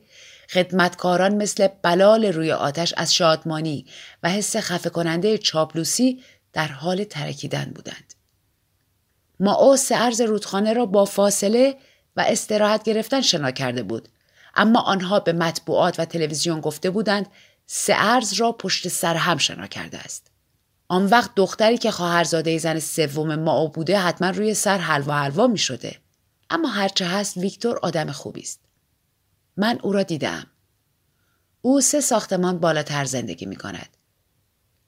خدمتکاران 0.50 1.34
مثل 1.34 1.68
بلال 1.82 2.25
روی 2.25 2.52
آتش 2.52 2.94
از 2.96 3.14
شادمانی 3.14 3.87
و 4.22 4.30
حس 4.30 4.56
خفه 4.56 4.90
کننده 4.90 5.38
چاپلوسی 5.38 6.22
در 6.52 6.68
حال 6.68 7.04
ترکیدن 7.04 7.73
بودند. 7.75 8.14
او 9.40 9.76
سه 9.76 9.97
ارز 9.97 10.21
رودخانه 10.21 10.73
را 10.73 10.87
با 10.87 11.04
فاصله 11.04 11.76
و 12.16 12.25
استراحت 12.28 12.82
گرفتن 12.82 13.21
شنا 13.21 13.50
کرده 13.50 13.82
بود 13.82 14.09
اما 14.54 14.80
آنها 14.80 15.21
به 15.21 15.32
مطبوعات 15.32 16.00
و 16.00 16.04
تلویزیون 16.04 16.61
گفته 16.61 16.90
بودند 16.90 17.26
سه 17.66 17.94
ارز 17.97 18.32
را 18.32 18.52
پشت 18.52 18.88
سر 18.88 19.14
هم 19.14 19.38
شنا 19.38 19.66
کرده 19.66 19.99
است. 19.99 20.30
آن 20.88 21.06
وقت 21.06 21.30
دختری 21.37 21.78
که 21.78 21.90
خواهرزاده 21.90 22.59
زن 22.59 22.78
سوم 22.78 23.35
ما 23.35 23.66
بوده 23.66 23.99
حتما 23.99 24.30
روی 24.30 24.54
سر 24.54 24.78
حلوا 24.78 25.14
حلوا 25.14 25.47
می 25.47 25.59
شده. 25.59 25.97
اما 26.50 26.68
هرچه 26.68 27.06
هست 27.06 27.37
ویکتور 27.37 27.78
آدم 27.82 28.12
خوبی 28.12 28.40
است. 28.40 28.61
من 29.56 29.78
او 29.82 29.92
را 29.92 30.02
دیدم. 30.02 30.47
او 31.62 31.80
سه 31.80 32.00
ساختمان 32.00 32.59
بالاتر 32.59 33.04
زندگی 33.04 33.47
می 33.47 33.56
کند. 33.56 33.97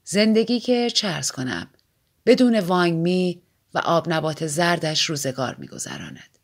زندگی 0.05 0.59
که 0.59 0.89
چرز 0.89 1.31
کنم 1.31 1.67
بدون 2.25 2.59
وانگ 2.59 2.93
می 2.93 3.41
و 3.73 3.77
آب 3.77 4.13
نبات 4.13 4.47
زردش 4.47 5.05
روزگار 5.05 5.55
می 5.55 5.67
گذراند. 5.67 6.37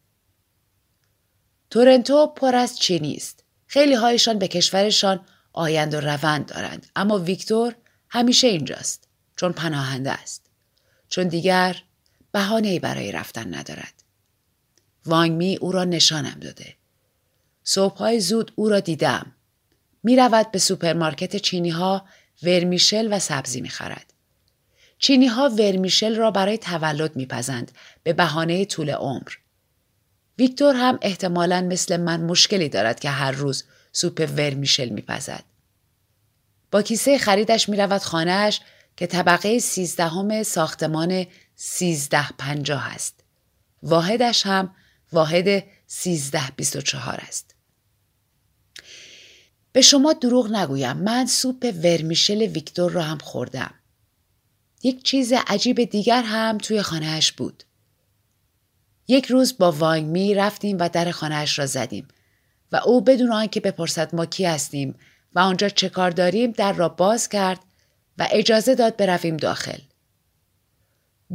تورنتو 1.70 2.28
پر 2.28 2.56
از 2.56 2.80
چینی 2.80 3.16
است. 3.16 3.44
خیلی 3.68 3.94
هایشان 3.94 4.40
به 4.40 4.48
کشورشان 4.48 5.26
آیند 5.54 5.94
و 5.94 6.00
روند 6.00 6.46
دارند. 6.46 6.88
اما 6.96 7.20
ویکتور 7.20 7.76
همیشه 8.10 8.48
اینجاست 8.48 9.08
چون 9.36 9.52
پناهنده 9.52 10.12
است. 10.12 10.46
چون 11.10 11.28
دیگر 11.28 11.82
بهانه‌ای 12.32 12.80
برای 12.80 13.12
رفتن 13.12 13.56
ندارد. 13.56 14.04
وانگ 15.06 15.32
می 15.32 15.58
او 15.58 15.72
را 15.72 15.84
نشانم 15.84 16.40
داده. 16.40 16.76
صبحهای 17.64 18.20
زود 18.20 18.52
او 18.56 18.70
را 18.70 18.80
دیدم. 18.80 19.32
می 20.04 20.16
رود 20.16 20.52
به 20.52 20.60
سوپرمارکت 20.60 21.36
چینی 21.36 21.70
ها 21.70 22.06
ورمیشل 22.44 23.14
و 23.14 23.20
سبزی 23.20 23.62
می 23.62 23.70
خرد. 23.70 24.14
چینی 24.98 25.28
ها 25.28 25.50
ورمیشل 25.50 26.16
را 26.16 26.32
برای 26.32 26.58
تولد 26.58 27.16
میپزند 27.16 27.72
به 28.04 28.14
بهانه 28.14 28.66
طول 28.66 28.90
عمر. 28.90 29.32
ویکتور 30.38 30.76
هم 30.76 31.00
احتمالا 31.02 31.62
مثل 31.62 31.98
من 31.98 32.22
مشکلی 32.22 32.70
دارد 32.70 33.00
که 33.00 33.10
هر 33.10 33.32
روز 33.32 33.64
سوپ 33.92 34.30
ورمیشل 34.38 34.90
میپزد. 34.90 35.44
با 36.72 36.82
کیسه 36.82 37.18
خریدش 37.18 37.70
می‌رود 37.70 38.02
خانهش 38.02 38.62
که 38.98 39.08
طبقه 39.08 39.60
سیزدهم 39.60 40.44
ساختمان 40.44 41.26
سیزده 41.56 42.32
پنجاه 42.38 42.94
است. 42.94 43.24
واحدش 43.84 44.46
هم 44.46 44.76
واحد 45.12 45.64
سیزده 45.88 46.52
بیست 46.56 46.76
و 46.76 46.82
چهار 46.82 47.20
است. 47.28 47.51
به 49.72 49.82
شما 49.82 50.14
دروغ 50.14 50.52
نگویم 50.52 50.98
من 50.98 51.26
سوپ 51.26 51.74
ورمیشل 51.84 52.42
ویکتور 52.42 52.92
را 52.92 53.02
هم 53.02 53.18
خوردم. 53.18 53.74
یک 54.84 55.04
چیز 55.04 55.34
عجیب 55.48 55.84
دیگر 55.84 56.24
هم 56.24 56.58
توی 56.58 56.82
خانهش 56.82 57.32
بود. 57.32 57.64
یک 59.08 59.26
روز 59.26 59.58
با 59.58 59.72
وانگ 59.72 60.06
می 60.06 60.34
رفتیم 60.34 60.78
و 60.80 60.90
در 60.90 61.12
خانهاش 61.12 61.60
را 61.60 61.66
زدیم 61.66 62.08
و 62.72 62.76
او 62.86 63.02
بدون 63.02 63.32
آنکه 63.32 63.60
بپرسد 63.60 64.16
ما 64.16 64.26
کی 64.26 64.46
هستیم 64.46 64.96
و 65.36 65.40
آنجا 65.40 65.70
چه 65.70 65.90
کار 65.90 66.12
داریم 66.12 66.52
در 66.52 66.74
را 66.74 66.90
باز 66.90 67.30
کرد 67.30 67.60
و 68.18 68.28
اجازه 68.32 68.76
داد 68.76 68.98
برویم 68.98 69.38
داخل. 69.38 69.80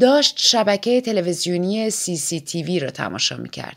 داشت 0.01 0.35
شبکه 0.39 1.01
تلویزیونی 1.01 1.91
سی 1.91 2.17
سی 2.17 2.41
تیوی 2.41 2.79
را 2.81 2.91
تماشا 2.91 3.37
می 3.37 3.49
کرد. 3.49 3.77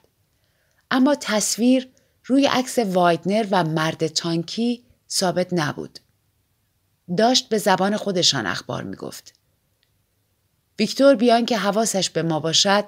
اما 0.91 1.15
تصویر 1.15 1.89
روی 2.29 2.45
عکس 2.45 2.79
وایدنر 2.79 3.47
و 3.51 3.63
مرد 3.63 4.07
تانکی 4.07 4.83
ثابت 5.09 5.47
نبود. 5.51 5.99
داشت 7.17 7.49
به 7.49 7.57
زبان 7.57 7.97
خودشان 7.97 8.45
اخبار 8.45 8.83
می 8.83 8.95
گفت. 8.95 9.33
ویکتور 10.79 11.15
بیان 11.15 11.45
که 11.45 11.57
حواسش 11.57 12.09
به 12.09 12.23
ما 12.23 12.39
باشد 12.39 12.85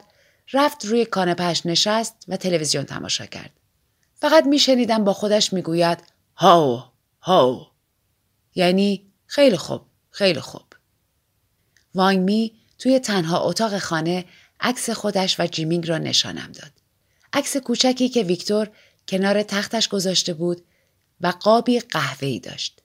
رفت 0.53 0.85
روی 0.85 1.05
کانپش 1.05 1.65
نشست 1.65 2.25
و 2.27 2.37
تلویزیون 2.37 2.83
تماشا 2.83 3.25
کرد. 3.25 3.51
فقط 4.15 4.45
میشنیدم 4.45 5.03
با 5.03 5.13
خودش 5.13 5.53
می‌گوید 5.53 6.03
هاو 6.35 6.83
هاو 7.21 7.67
یعنی 8.55 9.11
خیلی 9.25 9.57
خوب 9.57 9.81
خیلی 10.09 10.39
خوب 10.39 10.65
وانگ 11.95 12.19
می 12.19 12.53
توی 12.77 12.99
تنها 12.99 13.39
اتاق 13.39 13.77
خانه 13.77 14.25
عکس 14.59 14.89
خودش 14.89 15.39
و 15.39 15.47
جیمینگ 15.47 15.89
را 15.89 15.97
نشانم 15.97 16.51
داد 16.51 16.71
عکس 17.33 17.57
کوچکی 17.57 18.09
که 18.09 18.23
ویکتور 18.23 18.69
کنار 19.11 19.43
تختش 19.43 19.87
گذاشته 19.87 20.33
بود 20.33 20.61
و 21.21 21.27
قابی 21.27 21.79
قهوه‌ای 21.79 22.39
داشت 22.39 22.81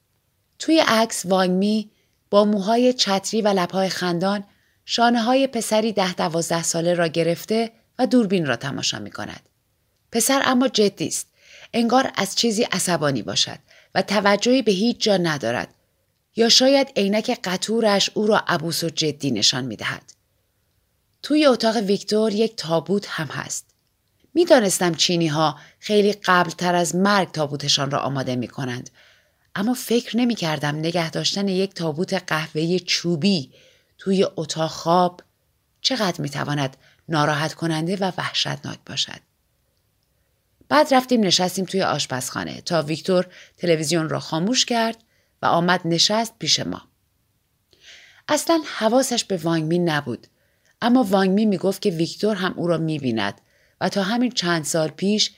توی 0.58 0.82
عکس 0.86 1.26
وانگ 1.26 1.50
می 1.50 1.90
با 2.30 2.44
موهای 2.44 2.92
چتری 2.92 3.42
و 3.42 3.48
لبهای 3.48 3.88
خندان 3.88 4.44
شانه 4.84 5.22
های 5.22 5.46
پسری 5.46 5.92
ده 5.92 6.14
دوازده 6.14 6.62
ساله 6.62 6.94
را 6.94 7.06
گرفته 7.06 7.72
و 7.98 8.06
دوربین 8.06 8.46
را 8.46 8.56
تماشا 8.56 8.98
می 8.98 9.10
کند. 9.10 9.48
پسر 10.12 10.42
اما 10.44 10.68
جدی 10.68 11.06
است. 11.06 11.26
انگار 11.74 12.12
از 12.14 12.34
چیزی 12.34 12.62
عصبانی 12.62 13.22
باشد 13.22 13.58
و 13.94 14.02
توجهی 14.02 14.62
به 14.62 14.72
هیچ 14.72 15.00
جا 15.00 15.16
ندارد 15.16 15.74
یا 16.36 16.48
شاید 16.48 16.92
عینک 16.96 17.38
قطورش 17.44 18.10
او 18.14 18.26
را 18.26 18.44
عبوس 18.48 18.84
و 18.84 18.88
جدی 18.88 19.30
نشان 19.30 19.64
می 19.64 19.76
دهد. 19.76 20.12
توی 21.22 21.46
اتاق 21.46 21.76
ویکتور 21.76 22.32
یک 22.32 22.56
تابوت 22.56 23.06
هم 23.08 23.26
هست. 23.26 23.65
می‌دانستم 24.36 24.94
چینی 24.94 25.26
ها 25.26 25.58
خیلی 25.78 26.12
قبل 26.12 26.50
تر 26.50 26.74
از 26.74 26.96
مرگ 26.96 27.30
تابوتشان 27.32 27.90
را 27.90 27.98
آماده 27.98 28.36
می 28.36 28.48
کنند. 28.48 28.90
اما 29.54 29.74
فکر 29.74 30.16
نمی 30.16 30.34
کردم 30.34 30.76
نگه 30.78 31.10
داشتن 31.10 31.48
یک 31.48 31.74
تابوت 31.74 32.14
قهوه‌ای 32.14 32.80
چوبی 32.80 33.52
توی 33.98 34.26
اتاق 34.36 34.70
خواب 34.70 35.22
چقدر 35.80 36.20
می 36.20 36.30
تواند 36.30 36.76
ناراحت 37.08 37.54
کننده 37.54 37.96
و 37.96 38.12
وحشتناک 38.18 38.78
باشد. 38.86 39.20
بعد 40.68 40.94
رفتیم 40.94 41.20
نشستیم 41.20 41.64
توی 41.64 41.82
آشپزخانه 41.82 42.60
تا 42.60 42.82
ویکتور 42.82 43.26
تلویزیون 43.56 44.08
را 44.08 44.20
خاموش 44.20 44.64
کرد 44.64 44.96
و 45.42 45.46
آمد 45.46 45.80
نشست 45.84 46.34
پیش 46.38 46.60
ما. 46.60 46.82
اصلا 48.28 48.60
حواسش 48.78 49.24
به 49.24 49.36
وانگمی 49.36 49.78
نبود 49.78 50.26
اما 50.82 51.02
وانگمی 51.02 51.46
می‌گفت 51.46 51.82
که 51.82 51.90
ویکتور 51.90 52.36
هم 52.36 52.54
او 52.56 52.66
را 52.66 52.78
می‌بیند 52.78 53.40
و 53.80 53.88
تا 53.88 54.02
همین 54.02 54.30
چند 54.30 54.64
سال 54.64 54.88
پیش 54.88 55.30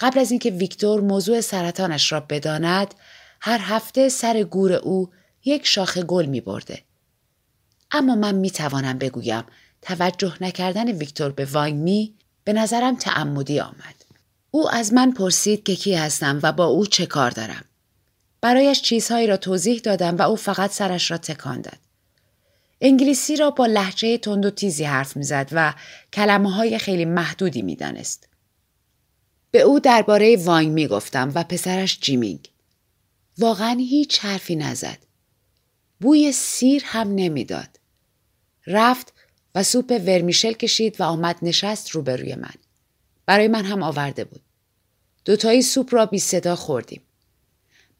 قبل 0.00 0.18
از 0.18 0.30
اینکه 0.30 0.50
ویکتور 0.50 1.00
موضوع 1.00 1.40
سرطانش 1.40 2.12
را 2.12 2.20
بداند 2.20 2.94
هر 3.40 3.58
هفته 3.62 4.08
سر 4.08 4.42
گور 4.42 4.72
او 4.72 5.10
یک 5.44 5.66
شاخه 5.66 6.02
گل 6.02 6.26
می 6.26 6.40
برده. 6.40 6.82
اما 7.90 8.14
من 8.14 8.34
می 8.34 8.50
توانم 8.50 8.98
بگویم 8.98 9.44
توجه 9.82 10.36
نکردن 10.40 10.88
ویکتور 10.88 11.30
به 11.30 11.44
وانگمی 11.44 12.14
به 12.44 12.52
نظرم 12.52 12.96
تعمدی 12.96 13.60
آمد. 13.60 14.04
او 14.50 14.70
از 14.70 14.92
من 14.92 15.12
پرسید 15.12 15.62
که 15.62 15.76
کی 15.76 15.94
هستم 15.94 16.40
و 16.42 16.52
با 16.52 16.64
او 16.64 16.86
چه 16.86 17.06
کار 17.06 17.30
دارم. 17.30 17.64
برایش 18.40 18.82
چیزهایی 18.82 19.26
را 19.26 19.36
توضیح 19.36 19.80
دادم 19.80 20.16
و 20.16 20.22
او 20.22 20.36
فقط 20.36 20.70
سرش 20.70 21.10
را 21.10 21.18
تکان 21.18 21.60
داد. 21.60 21.78
انگلیسی 22.86 23.36
را 23.36 23.50
با 23.50 23.66
لحجه 23.66 24.18
تند 24.18 24.46
و 24.46 24.50
تیزی 24.50 24.84
حرف 24.84 25.16
می‌زد 25.16 25.48
و 25.52 25.74
کلمه 26.12 26.52
های 26.52 26.78
خیلی 26.78 27.04
محدودی 27.04 27.62
می‌دانست. 27.62 28.28
به 29.50 29.60
او 29.60 29.80
درباره 29.80 30.36
وانگ 30.36 30.72
می 30.72 30.86
گفتم 30.86 31.32
و 31.34 31.44
پسرش 31.44 32.00
جیمینگ. 32.00 32.50
واقعا 33.38 33.76
هیچ 33.78 34.18
حرفی 34.18 34.56
نزد. 34.56 34.98
بوی 36.00 36.32
سیر 36.32 36.82
هم 36.84 37.14
نمی‌داد. 37.14 37.80
رفت 38.66 39.12
و 39.54 39.62
سوپ 39.62 40.00
ورمیشل 40.06 40.52
کشید 40.52 41.00
و 41.00 41.04
آمد 41.04 41.36
نشست 41.42 41.90
روبروی 41.90 42.34
من. 42.34 42.54
برای 43.26 43.48
من 43.48 43.64
هم 43.64 43.82
آورده 43.82 44.24
بود. 44.24 44.42
دوتایی 45.24 45.62
سوپ 45.62 45.94
را 45.94 46.06
بی 46.06 46.18
صدا 46.18 46.56
خوردیم. 46.56 47.02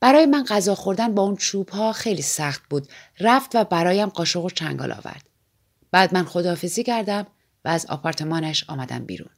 برای 0.05 0.27
من 0.27 0.45
غذا 0.45 0.75
خوردن 0.75 1.15
با 1.15 1.23
اون 1.23 1.37
چوب 1.37 1.69
ها 1.69 1.93
خیلی 1.93 2.23
سخت 2.23 2.63
بود. 2.71 2.89
رفت 3.21 3.51
و 3.55 3.65
برایم 3.65 4.09
قاشق 4.09 4.45
و 4.45 4.51
چنگال 4.51 4.93
آورد. 4.93 5.29
بعد 5.91 6.15
من 6.15 6.25
خداحافظی 6.25 6.83
کردم 6.83 7.27
و 7.65 7.69
از 7.69 7.87
آپارتمانش 7.87 8.65
آمدم 8.69 9.05
بیرون. 9.05 9.31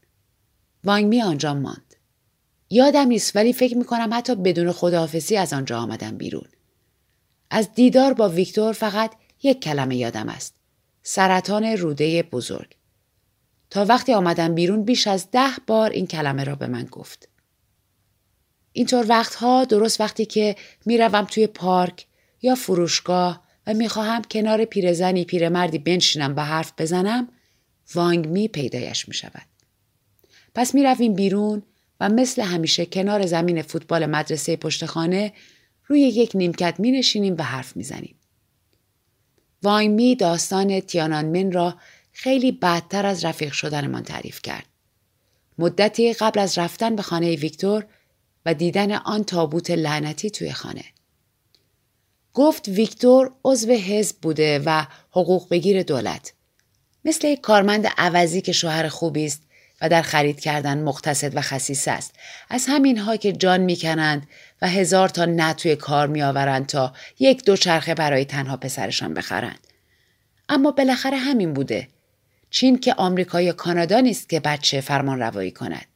وانگ 0.84 1.06
می 1.06 1.22
آنجا 1.22 1.54
ماند. 1.54 1.94
یادم 2.70 3.06
نیست 3.06 3.36
ولی 3.36 3.52
فکر 3.52 3.76
می‌کنم 3.76 4.10
حتی 4.12 4.34
بدون 4.34 4.72
خداحافظی 4.72 5.36
از 5.36 5.52
آنجا 5.52 5.78
آمدم 5.78 6.16
بیرون. 6.16 6.48
از 7.50 7.74
دیدار 7.74 8.12
با 8.14 8.28
ویکتور 8.28 8.72
فقط 8.72 9.12
یک 9.42 9.60
کلمه 9.62 9.96
یادم 9.96 10.28
است. 10.28 10.54
سرطان 11.02 11.64
روده 11.64 12.22
بزرگ. 12.22 12.76
تا 13.70 13.84
وقتی 13.84 14.14
آمدم 14.14 14.54
بیرون 14.54 14.82
بیش 14.82 15.06
از 15.06 15.30
ده 15.30 15.50
بار 15.66 15.90
این 15.90 16.06
کلمه 16.06 16.44
را 16.44 16.54
به 16.54 16.66
من 16.66 16.84
گفت. 16.84 17.28
اینطور 18.76 19.06
وقتها 19.08 19.64
درست 19.64 20.00
وقتی 20.00 20.26
که 20.26 20.56
می‌روم 20.86 21.24
توی 21.24 21.46
پارک 21.46 22.06
یا 22.42 22.54
فروشگاه 22.54 23.42
و 23.66 23.74
می‌خواهم 23.74 24.22
کنار 24.22 24.64
پیرزنی 24.64 25.24
پیرمردی 25.24 25.78
بنشینم 25.78 26.36
و 26.36 26.40
حرف 26.40 26.72
بزنم 26.78 27.28
وانگ 27.94 28.26
می 28.26 28.48
پیدایش 28.48 29.08
می 29.08 29.14
شود. 29.14 29.46
پس 30.54 30.74
می 30.74 30.82
رویم 30.82 31.14
بیرون 31.14 31.62
و 32.00 32.08
مثل 32.08 32.42
همیشه 32.42 32.86
کنار 32.86 33.26
زمین 33.26 33.62
فوتبال 33.62 34.06
مدرسه 34.06 34.56
پشتخانه 34.56 35.32
روی 35.86 36.00
یک 36.00 36.30
نیمکت 36.34 36.74
می 36.78 36.90
نشینیم 36.90 37.34
و 37.38 37.42
حرف 37.42 37.76
می 37.76 37.82
زنیم. 37.82 38.16
وانگ 39.62 39.90
می 39.90 40.16
داستان 40.16 40.80
تیانانمن 40.80 41.52
را 41.52 41.74
خیلی 42.12 42.52
بدتر 42.52 43.06
از 43.06 43.24
رفیق 43.24 43.52
شدنمان 43.52 44.02
تعریف 44.02 44.42
کرد. 44.42 44.66
مدتی 45.58 46.12
قبل 46.12 46.40
از 46.40 46.58
رفتن 46.58 46.96
به 46.96 47.02
خانه 47.02 47.36
ویکتور 47.36 47.86
و 48.46 48.54
دیدن 48.54 48.92
آن 48.92 49.24
تابوت 49.24 49.70
لعنتی 49.70 50.30
توی 50.30 50.52
خانه. 50.52 50.84
گفت 52.34 52.68
ویکتور 52.68 53.30
عضو 53.44 53.72
حزب 53.72 54.16
بوده 54.22 54.62
و 54.66 54.86
حقوق 55.10 55.48
بگیر 55.48 55.82
دولت. 55.82 56.32
مثل 57.04 57.26
یک 57.26 57.40
کارمند 57.40 57.86
عوضی 57.98 58.40
که 58.40 58.52
شوهر 58.52 58.88
خوبی 58.88 59.26
است 59.26 59.42
و 59.80 59.88
در 59.88 60.02
خرید 60.02 60.40
کردن 60.40 60.82
مقتصد 60.82 61.36
و 61.36 61.40
خصیص 61.40 61.88
است. 61.88 62.14
از 62.50 62.66
همین 62.68 62.98
ها 62.98 63.16
که 63.16 63.32
جان 63.32 63.60
می‌کنند 63.60 64.28
و 64.62 64.68
هزار 64.68 65.08
تا 65.08 65.24
نه 65.24 65.52
توی 65.54 65.76
کار 65.76 66.06
میآورند 66.06 66.66
تا 66.66 66.92
یک 67.18 67.44
دو 67.44 67.56
چرخه 67.56 67.94
برای 67.94 68.24
تنها 68.24 68.56
پسرشان 68.56 69.14
بخرند. 69.14 69.66
اما 70.48 70.70
بالاخره 70.70 71.16
همین 71.16 71.54
بوده. 71.54 71.88
چین 72.50 72.78
که 72.78 72.94
آمریکا 72.94 73.40
یا 73.40 73.52
کانادا 73.52 74.00
نیست 74.00 74.28
که 74.28 74.40
بچه 74.40 74.80
فرمان 74.80 75.18
روایی 75.20 75.50
کند. 75.50 75.86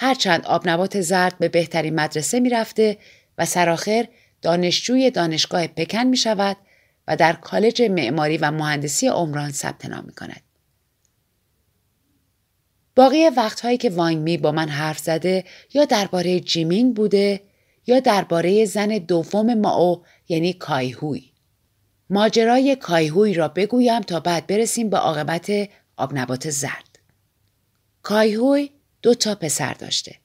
هرچند 0.00 0.46
آب 0.46 0.68
نبات 0.68 1.00
زرد 1.00 1.38
به 1.38 1.48
بهترین 1.48 1.94
مدرسه 1.94 2.40
می 2.40 2.50
رفته 2.50 2.98
و 3.38 3.44
سراخر 3.44 4.08
دانشجوی 4.42 5.10
دانشگاه 5.10 5.66
پکن 5.66 6.04
می 6.04 6.16
شود 6.16 6.56
و 7.08 7.16
در 7.16 7.32
کالج 7.32 7.82
معماری 7.82 8.36
و 8.36 8.50
مهندسی 8.50 9.08
عمران 9.08 9.50
ثبت 9.52 9.86
نام 9.86 10.04
می 10.04 10.12
کند. 10.12 10.40
باقی 12.96 13.28
وقتهایی 13.28 13.76
که 13.76 13.90
وانگ 13.90 14.18
می 14.18 14.36
با 14.36 14.52
من 14.52 14.68
حرف 14.68 14.98
زده 14.98 15.44
یا 15.74 15.84
درباره 15.84 16.40
جیمینگ 16.40 16.96
بوده 16.96 17.40
یا 17.86 18.00
درباره 18.00 18.64
زن 18.64 18.88
دوم 18.88 19.54
ماو 19.54 20.04
یعنی 20.28 20.52
کایهوی. 20.52 21.32
ماجرای 22.10 22.76
کایهوی 22.76 23.34
را 23.34 23.48
بگویم 23.48 24.00
تا 24.00 24.20
بعد 24.20 24.46
برسیم 24.46 24.90
به 24.90 24.96
عاقبت 24.96 25.50
آبنبات 25.96 26.50
زرد. 26.50 26.98
کایهوی 28.02 28.70
دو 29.02 29.14
تا 29.14 29.34
پسر 29.34 29.72
داشته. 29.72 30.16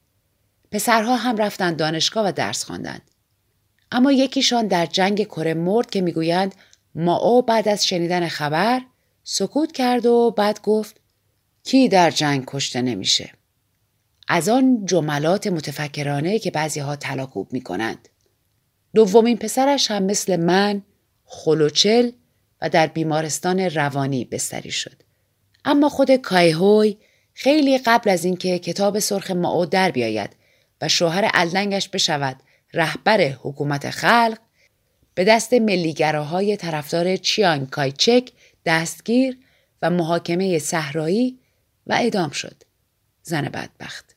پسرها 0.71 1.15
هم 1.15 1.37
رفتن 1.37 1.75
دانشگاه 1.75 2.27
و 2.27 2.31
درس 2.31 2.63
خواندند. 2.63 3.01
اما 3.91 4.11
یکیشان 4.11 4.67
در 4.67 4.85
جنگ 4.85 5.23
کره 5.23 5.53
مرد 5.53 5.89
که 5.89 6.01
می‌گویند 6.01 6.55
ماو 6.95 7.41
بعد 7.41 7.67
از 7.67 7.87
شنیدن 7.87 8.27
خبر 8.27 8.81
سکوت 9.23 9.71
کرد 9.71 10.05
و 10.05 10.31
بعد 10.37 10.61
گفت 10.61 10.99
کی 11.63 11.89
در 11.89 12.11
جنگ 12.11 12.43
کشته 12.47 12.81
نمیشه. 12.81 13.31
از 14.27 14.49
آن 14.49 14.85
جملات 14.85 15.47
متفکرانه 15.47 16.39
که 16.39 16.51
بعضی 16.51 16.79
ها 16.79 16.95
تلاکوب 16.95 17.53
می 17.53 17.61
کنند. 17.61 18.09
دومین 18.95 19.37
پسرش 19.37 19.91
هم 19.91 20.03
مثل 20.03 20.35
من 20.35 20.81
خلوچل 21.25 22.11
و 22.61 22.69
در 22.69 22.87
بیمارستان 22.87 23.59
روانی 23.59 24.25
بستری 24.25 24.71
شد. 24.71 25.03
اما 25.65 25.89
خود 25.89 26.11
کایهوی 26.11 26.97
خیلی 27.33 27.77
قبل 27.77 28.09
از 28.09 28.25
اینکه 28.25 28.59
کتاب 28.59 28.99
سرخ 28.99 29.31
ماو 29.31 29.65
در 29.65 29.91
بیاید 29.91 30.29
و 30.81 30.87
شوهر 30.87 31.29
الدنگش 31.33 31.89
بشود 31.89 32.35
رهبر 32.73 33.21
حکومت 33.21 33.89
خلق 33.89 34.37
به 35.15 35.23
دست 35.23 35.53
ملیگراهای 35.53 36.57
طرفدار 36.57 37.15
چیانگ 37.17 37.69
کایچک 37.69 38.31
دستگیر 38.65 39.37
و 39.81 39.89
محاکمه 39.89 40.59
صحرایی 40.59 41.39
و 41.87 41.93
اعدام 41.93 42.29
شد. 42.29 42.63
زن 43.23 43.41
بدبخت. 43.41 44.15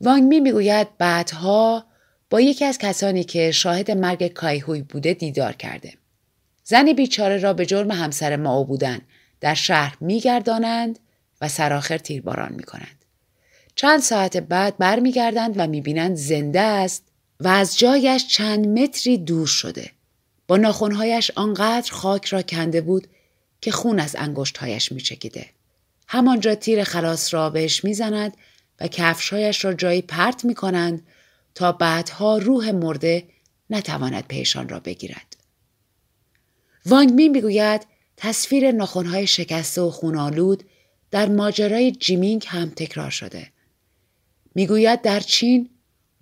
وانگ 0.00 0.22
می 0.22 0.40
می‌گوید 0.40 0.88
بعدها 0.98 1.86
با 2.30 2.40
یکی 2.40 2.64
از 2.64 2.78
کسانی 2.78 3.24
که 3.24 3.50
شاهد 3.50 3.90
مرگ 3.90 4.26
کایهوی 4.26 4.82
بوده 4.82 5.14
دیدار 5.14 5.52
کرده. 5.52 5.92
زن 6.64 6.92
بیچاره 6.92 7.38
را 7.38 7.52
به 7.52 7.66
جرم 7.66 7.90
همسر 7.90 8.36
ما 8.36 8.62
بودن 8.62 9.00
در 9.40 9.54
شهر 9.54 9.96
میگردانند 10.00 10.98
و 11.44 11.48
سرآخر 11.48 11.98
تیرباران 11.98 12.52
می 12.52 12.62
کنند. 12.62 13.04
چند 13.76 14.00
ساعت 14.00 14.36
بعد 14.36 14.78
برمیگردند 14.78 15.54
و 15.56 15.66
می‌بینند 15.66 16.16
زنده 16.16 16.60
است 16.60 17.02
و 17.40 17.48
از 17.48 17.78
جایش 17.78 18.26
چند 18.26 18.66
متری 18.78 19.18
دور 19.18 19.46
شده. 19.46 19.90
با 20.48 20.56
ناخونهایش 20.56 21.30
آنقدر 21.36 21.92
خاک 21.92 22.26
را 22.26 22.42
کنده 22.42 22.80
بود 22.80 23.08
که 23.60 23.70
خون 23.70 24.00
از 24.00 24.16
انگشتهایش 24.18 24.92
میچکیده. 24.92 25.46
همانجا 26.08 26.54
تیر 26.54 26.84
خلاص 26.84 27.34
را 27.34 27.50
بهش 27.50 27.84
می‌زند 27.84 28.36
و 28.80 28.88
کفشهایش 28.88 29.64
را 29.64 29.74
جایی 29.74 30.02
پرت 30.02 30.44
می 30.44 30.54
کنند 30.54 31.06
تا 31.54 31.72
بعدها 31.72 32.38
روح 32.38 32.70
مرده 32.70 33.24
نتواند 33.70 34.26
پیشان 34.26 34.68
را 34.68 34.80
بگیرد. 34.80 35.36
وانگ 36.86 37.12
می 37.12 37.28
می‌گوید 37.28 37.86
تصویر 38.16 38.72
ناخونهای 38.72 39.26
شکسته 39.26 39.80
و 39.80 39.90
خونالود 39.90 40.64
در 41.14 41.28
ماجرای 41.28 41.92
جیمینگ 41.92 42.44
هم 42.48 42.70
تکرار 42.70 43.10
شده. 43.10 43.52
می‌گوید 44.54 45.02
در 45.02 45.20
چین 45.20 45.70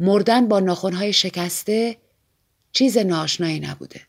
مردن 0.00 0.48
با 0.48 0.60
ناخونهای 0.60 1.12
شکسته 1.12 1.98
چیز 2.72 2.98
ناشنایی 2.98 3.60
نبوده. 3.60 4.00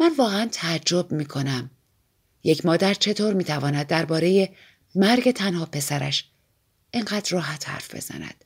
من 0.00 0.12
واقعا 0.18 0.48
تعجب 0.52 1.12
می 1.12 1.24
کنم. 1.24 1.70
یک 2.42 2.66
مادر 2.66 2.94
چطور 2.94 3.34
می 3.34 3.44
تواند 3.44 3.86
درباره 3.86 4.48
مرگ 4.94 5.30
تنها 5.30 5.66
پسرش 5.66 6.30
اینقدر 6.90 7.30
راحت 7.30 7.68
حرف 7.68 7.94
بزند. 7.94 8.44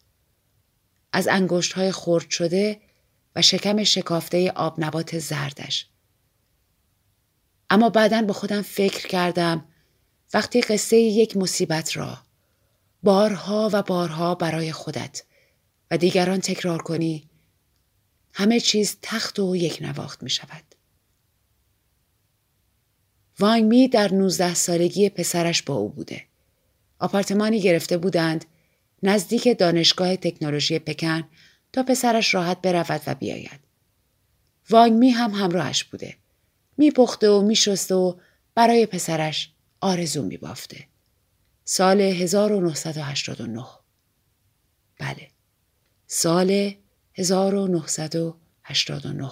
از 1.13 1.29
انگشت 1.29 1.73
های 1.73 1.93
خرد 1.93 2.31
شده 2.31 2.81
و 3.37 3.43
شکم 3.43 3.85
شکافته 3.85 4.51
آب 4.51 4.85
نبات 4.85 5.19
زردش. 5.19 5.87
اما 7.71 7.91
بعدا 7.91 8.23
به 8.23 8.33
خودم 8.33 8.63
فکر 8.63 9.09
کردم 9.09 9.68
وقتی 10.35 10.61
قصه 10.61 10.97
یک 10.97 11.37
مصیبت 11.37 11.97
را 11.97 12.19
بارها 13.03 13.71
و 13.73 13.83
بارها 13.83 14.35
برای 14.35 14.73
خودت 14.73 15.23
و 15.91 15.97
دیگران 15.97 16.41
تکرار 16.41 16.83
کنی 16.83 17.29
همه 18.35 18.61
چیز 18.61 18.97
تخت 19.03 19.39
و 19.39 19.57
یک 19.57 19.79
نواخت 19.81 20.23
می 20.23 20.31
شود. 20.31 20.75
وانگ 23.39 23.65
می 23.65 23.89
در 23.89 24.15
19 24.15 24.55
سالگی 24.55 25.09
پسرش 25.09 25.63
با 25.63 25.75
او 25.75 25.89
بوده. 25.89 26.25
آپارتمانی 26.99 27.61
گرفته 27.61 27.99
بودند 27.99 28.45
نزدیک 29.03 29.59
دانشگاه 29.59 30.17
تکنولوژی 30.17 30.79
پکن 30.79 31.25
تا 31.73 31.83
پسرش 31.83 32.35
راحت 32.35 32.63
برود 32.63 33.01
و 33.07 33.15
بیاید. 33.15 33.61
وانگ 34.71 34.93
می 34.93 35.11
هم 35.11 35.31
همراهش 35.31 35.85
بوده. 35.85 36.17
می 36.77 36.91
پخته 36.91 37.31
و 37.31 37.43
می 37.43 37.57
شسته 37.57 37.95
و 37.95 38.15
برای 38.55 38.87
پسرش 38.87 39.53
آرزو 39.81 40.23
می 40.23 40.37
بافته. 40.37 40.87
سال 41.65 42.01
1989 42.01 43.65
بله 44.99 45.29
سال 46.07 46.75
1989 47.15 49.31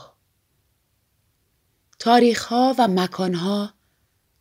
تاریخ 1.99 2.45
ها 2.45 2.75
و 2.79 2.89
مکان 2.89 3.35
ها 3.35 3.75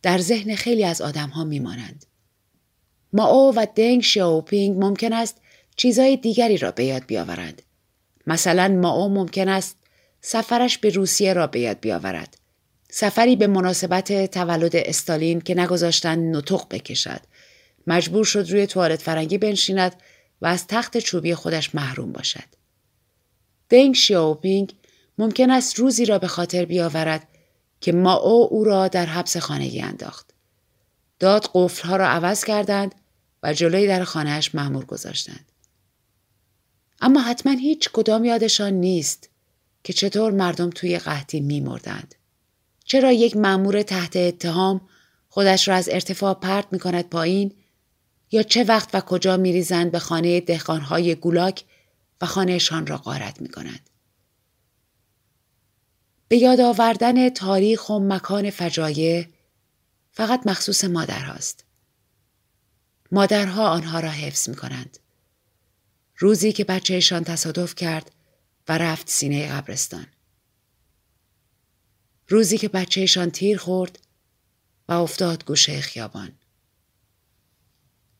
در 0.02 0.18
ذهن 0.18 0.54
خیلی 0.54 0.84
از 0.84 1.02
آدم 1.02 1.28
ها 1.28 1.44
می 1.44 1.60
مانند. 1.60 2.06
ماو 3.12 3.54
و 3.56 3.66
دنگ 3.76 4.02
شاوپینگ 4.02 4.84
ممکن 4.84 5.12
است 5.12 5.40
چیزهای 5.76 6.16
دیگری 6.16 6.58
را 6.58 6.70
به 6.70 6.84
یاد 6.84 7.06
بیاورند. 7.06 7.62
مثلا 8.26 8.68
ماو 8.68 9.08
ممکن 9.08 9.48
است 9.48 9.76
سفرش 10.20 10.78
به 10.78 10.90
روسیه 10.90 11.32
را 11.32 11.46
به 11.46 11.60
یاد 11.60 11.80
بیاورد. 11.80 12.38
سفری 12.90 13.36
به 13.36 13.46
مناسبت 13.46 14.30
تولد 14.30 14.76
استالین 14.76 15.40
که 15.40 15.54
نگذاشتن 15.54 16.36
نطق 16.36 16.68
بکشد. 16.70 17.20
مجبور 17.86 18.24
شد 18.24 18.50
روی 18.50 18.66
توالت 18.66 19.02
فرنگی 19.02 19.38
بنشیند 19.38 19.96
و 20.42 20.46
از 20.46 20.66
تخت 20.66 20.98
چوبی 20.98 21.34
خودش 21.34 21.74
محروم 21.74 22.12
باشد. 22.12 22.44
دنگ 23.70 23.94
شیاوپینگ 23.94 24.74
ممکن 25.18 25.50
است 25.50 25.78
روزی 25.78 26.04
را 26.04 26.18
به 26.18 26.26
خاطر 26.26 26.64
بیاورد 26.64 27.28
که 27.80 27.92
ماو 27.92 28.48
او 28.50 28.64
را 28.64 28.88
در 28.88 29.06
حبس 29.06 29.36
خانگی 29.36 29.80
انداخت. 29.80 30.30
داد 31.18 31.50
قفلها 31.54 31.96
را 31.96 32.08
عوض 32.08 32.44
کردند 32.44 32.94
و 33.42 33.52
جلوی 33.52 33.86
در 33.86 34.04
خانهش 34.04 34.54
محمور 34.54 34.84
گذاشتند. 34.84 35.52
اما 37.00 37.20
حتما 37.20 37.52
هیچ 37.52 37.90
کدام 37.92 38.24
یادشان 38.24 38.72
نیست 38.72 39.30
که 39.84 39.92
چطور 39.92 40.32
مردم 40.32 40.70
توی 40.70 40.98
قحطی 40.98 41.40
میمردند. 41.40 42.14
چرا 42.86 43.12
یک 43.12 43.36
مأمور 43.36 43.82
تحت 43.82 44.16
اتهام 44.16 44.88
خودش 45.28 45.68
را 45.68 45.74
از 45.74 45.88
ارتفاع 45.88 46.34
پرت 46.34 46.66
می 46.72 46.78
کند 46.78 47.08
پایین 47.08 47.54
یا 48.30 48.42
چه 48.42 48.64
وقت 48.64 48.94
و 48.94 49.00
کجا 49.00 49.36
می 49.36 49.52
ریزند 49.52 49.92
به 49.92 49.98
خانه 49.98 50.40
دهقانهای 50.40 51.14
گولاک 51.14 51.64
و 52.20 52.26
خانهشان 52.26 52.86
را 52.86 52.96
غارت 52.96 53.40
می 53.40 53.48
کند. 53.48 53.90
به 56.28 56.36
یاد 56.36 56.60
آوردن 56.60 57.28
تاریخ 57.28 57.90
و 57.90 57.98
مکان 57.98 58.50
فجایع 58.50 59.26
فقط 60.10 60.46
مخصوص 60.46 60.84
مادر 60.84 61.24
هاست. 61.24 61.64
مادرها 63.12 63.70
آنها 63.70 64.00
را 64.00 64.10
حفظ 64.10 64.48
می 64.48 64.56
کنند. 64.56 64.98
روزی 66.18 66.52
که 66.52 66.64
بچهشان 66.64 67.24
تصادف 67.24 67.74
کرد 67.74 68.10
و 68.68 68.78
رفت 68.78 69.08
سینه 69.08 69.52
قبرستان. 69.52 70.06
روزی 72.28 72.58
که 72.58 72.68
بچهشان 72.68 73.30
تیر 73.30 73.58
خورد 73.58 73.98
و 74.88 74.92
افتاد 74.92 75.44
گوشه 75.44 75.80
خیابان. 75.80 76.32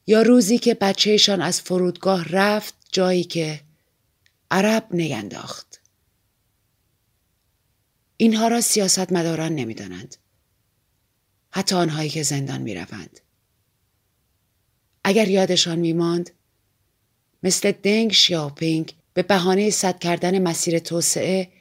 یا 0.07 0.23
روزی 0.23 0.59
که 0.59 0.75
بچهشان 0.75 1.43
از 1.43 1.61
فرودگاه 1.61 2.25
رفت 2.25 2.75
جایی 2.93 3.25
که 3.25 3.61
عرب 4.51 4.87
نینداخت. 4.91 5.81
اینها 8.17 8.49
را 8.49 8.61
سیاست 8.61 9.13
مداران 9.13 9.55
نمی‌دانند. 9.55 10.17
حتی 11.51 11.75
آنهایی 11.75 12.11
که 12.11 12.23
زندان 12.23 12.63
می 12.63 12.75
روند. 12.75 13.21
اگر 15.05 15.29
یادشان 15.29 15.79
می 15.79 15.93
ماند 15.93 16.31
مثل 17.43 17.73
دنگ 17.73 18.13
شیاپینگ 18.13 18.95
به 19.15 19.23
بهانه 19.23 19.71
صد 19.71 19.99
کردن 19.99 20.43
مسیر 20.43 20.79
توسعه 20.79 21.53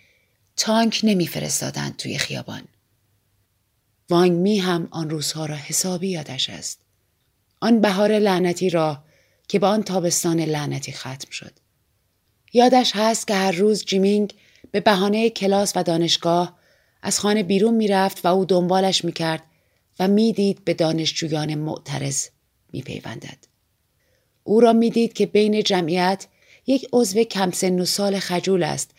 تانک 0.58 1.02
نمیفرستادند 1.04 1.96
توی 1.96 2.18
خیابان. 2.18 2.63
وانگ 4.10 4.32
می 4.32 4.60
هم 4.60 4.88
آن 4.91 5.10
روزها 5.10 5.46
را 5.46 5.56
حسابی 5.56 6.08
یادش 6.08 6.50
است. 6.50 6.80
آن 7.62 7.82
بهار 7.82 8.20
لعنتی 8.20 8.70
را 8.70 9.04
که 9.48 9.60
با 9.60 9.70
آن 9.70 9.84
تابستان 9.84 10.39
لعنتی 10.39 10.91
ختم 10.91 11.30
شد. 11.32 11.52
یادش 12.54 12.91
هست 12.96 13.28
که 13.28 13.34
هر 13.34 13.52
روز 13.52 13.86
جیمینگ 13.86 14.34
به 14.72 14.80
بهانه 14.80 15.30
کلاس 15.30 15.74
و 15.76 15.84
دانشگاه 15.84 16.60
از 17.02 17.20
خانه 17.20 17.44
بیرون 17.44 17.74
می‌رفت 17.74 18.26
و 18.26 18.28
او 18.28 18.46
دنبالش 18.46 19.06
می‌کرد 19.06 19.44
و 20.00 20.08
می‌دید 20.08 20.65
به 20.65 20.74
دانشجویان 20.74 21.56
معترض 21.56 22.28
میپیوندد. 22.74 23.38
او 24.44 24.60
را 24.60 24.74
می‌دید 24.74 25.13
که 25.13 25.26
بین 25.26 25.63
جمعیت 25.63 26.28
یک 26.68 26.88
عضو 26.94 27.24
کم 27.24 27.52
سن 27.52 27.80
و 27.80 27.86
سال 27.86 28.20
خجول 28.20 28.63
است 28.63 28.91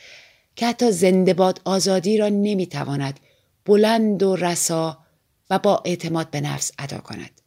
که 0.56 0.66
حتی 0.66 0.92
زنده 0.92 1.34
باد 1.34 1.60
آزادی 1.64 2.18
را 2.18 2.28
نمی‌تواند 2.28 3.20
بلند 3.64 4.22
و 4.22 4.36
رسا 4.36 5.04
و 5.50 5.58
با 5.58 5.82
اعتماد 5.84 6.30
به 6.30 6.40
نفس 6.40 6.72
ادا 6.78 6.98
کند. 6.98 7.40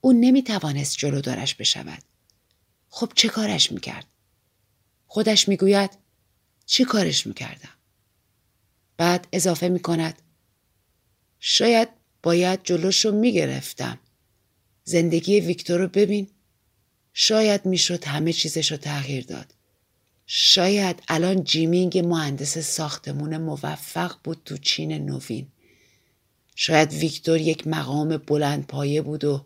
او 0.00 0.12
نمی‌توانست 0.12 0.96
جلو 0.96 1.20
دارش 1.20 1.54
بشود. 1.54 2.02
خب 2.88 3.12
چه 3.14 3.28
کارش 3.28 3.72
می‌کرد؟ 3.72 4.06
خودش 5.06 5.48
می‌گوید 5.48 5.90
چی 6.66 6.84
کارش 6.84 7.26
می‌کردم؟ 7.26 7.74
بعد 8.96 9.28
اضافه 9.32 9.68
می‌کند 9.68 10.22
شاید 11.40 11.88
باید 12.22 12.60
جلوشو 12.64 13.12
می‌گرفتم. 13.12 13.98
زندگی 14.84 15.40
ویکتور 15.40 15.80
رو 15.80 15.88
ببین. 15.88 16.30
شاید 17.12 17.66
می‌شد 17.66 18.04
همه 18.04 18.32
چیزش 18.32 18.70
رو 18.72 18.76
تغییر 18.76 19.24
داد. 19.24 19.54
شاید 20.26 21.02
الان 21.08 21.44
جیمینگ 21.44 21.98
مهندس 21.98 22.58
ساختمون 22.58 23.36
موفق 23.36 24.16
بود 24.24 24.42
تو 24.44 24.56
چین 24.56 24.92
نوین. 24.92 25.48
شاید 26.54 26.92
ویکتور 26.92 27.40
یک 27.40 27.66
مقام 27.66 28.16
بلند 28.16 28.66
پایه 28.66 29.02
بود 29.02 29.24
و 29.24 29.44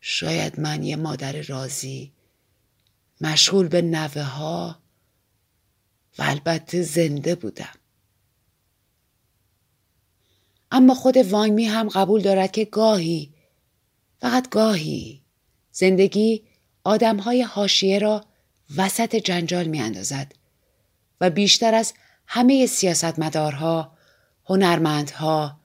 شاید 0.00 0.60
من 0.60 0.82
یه 0.82 0.96
مادر 0.96 1.42
رازی 1.42 2.12
مشغول 3.20 3.68
به 3.68 3.82
نوه 3.82 4.22
ها 4.22 4.78
و 6.18 6.22
البته 6.22 6.82
زنده 6.82 7.34
بودم 7.34 7.74
اما 10.70 10.94
خود 10.94 11.16
وانگمی 11.16 11.64
هم 11.64 11.88
قبول 11.88 12.22
دارد 12.22 12.52
که 12.52 12.64
گاهی 12.64 13.34
فقط 14.20 14.48
گاهی 14.48 15.22
زندگی 15.72 16.44
آدمهای 16.84 17.42
حاشیه 17.42 17.98
را 17.98 18.24
وسط 18.76 19.16
جنجال 19.16 19.66
می 19.66 19.80
اندازد 19.80 20.32
و 21.20 21.30
بیشتر 21.30 21.74
از 21.74 21.94
همه 22.26 22.66
سیاستمدارها، 22.66 23.92
هنرمندها، 24.46 25.60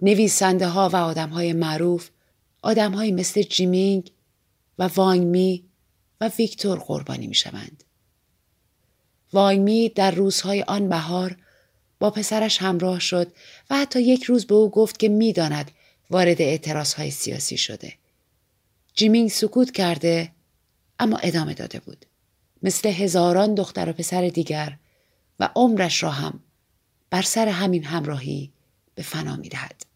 نویسنده 0.00 0.68
ها 0.68 0.88
و 0.88 0.96
آدم 0.96 1.28
های 1.28 1.52
معروف 1.52 2.08
آدم 2.62 2.92
های 2.92 3.12
مثل 3.12 3.42
جیمینگ 3.42 4.12
و 4.78 4.86
وانگمی 4.86 5.64
و 6.20 6.30
ویکتور 6.38 6.78
قربانی 6.78 7.26
می 7.26 7.34
شوند. 7.34 7.84
وانگمی 9.32 9.88
در 9.88 10.10
روزهای 10.10 10.62
آن 10.62 10.88
بهار 10.88 11.36
با 11.98 12.10
پسرش 12.10 12.62
همراه 12.62 13.00
شد 13.00 13.32
و 13.70 13.76
حتی 13.76 14.02
یک 14.02 14.24
روز 14.24 14.46
به 14.46 14.54
او 14.54 14.70
گفت 14.70 14.98
که 14.98 15.08
می‌داند 15.08 15.70
وارد 16.10 16.42
اعتراض 16.42 16.94
های 16.94 17.10
سیاسی 17.10 17.56
شده. 17.56 17.94
جیمینگ 18.94 19.30
سکوت 19.30 19.70
کرده 19.70 20.32
اما 20.98 21.16
ادامه 21.16 21.54
داده 21.54 21.80
بود. 21.80 22.06
مثل 22.62 22.88
هزاران 22.88 23.54
دختر 23.54 23.90
و 23.90 23.92
پسر 23.92 24.28
دیگر 24.28 24.78
و 25.40 25.50
عمرش 25.56 26.02
را 26.02 26.10
هم 26.10 26.40
بر 27.10 27.22
سر 27.22 27.48
همین 27.48 27.84
همراهی 27.84 28.52
به 28.94 29.02
فنا 29.02 29.36
می 29.36 29.48
دهد. 29.48 29.86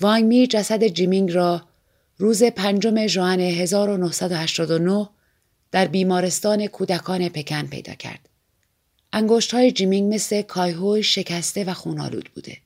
وانگمی 0.00 0.46
جسد 0.46 0.86
جیمینگ 0.86 1.32
را 1.32 1.62
روز 2.18 2.42
پنجم 2.42 3.06
ژوئن 3.06 3.40
1989 3.40 5.08
در 5.70 5.86
بیمارستان 5.86 6.66
کودکان 6.66 7.28
پکن 7.28 7.66
پیدا 7.66 7.94
کرد. 7.94 8.28
انگشت 9.12 9.54
های 9.54 9.72
جیمینگ 9.72 10.14
مثل 10.14 10.42
کایهوی 10.42 11.02
شکسته 11.02 11.64
و 11.64 11.74
خونالود 11.74 12.30
بوده. 12.34 12.58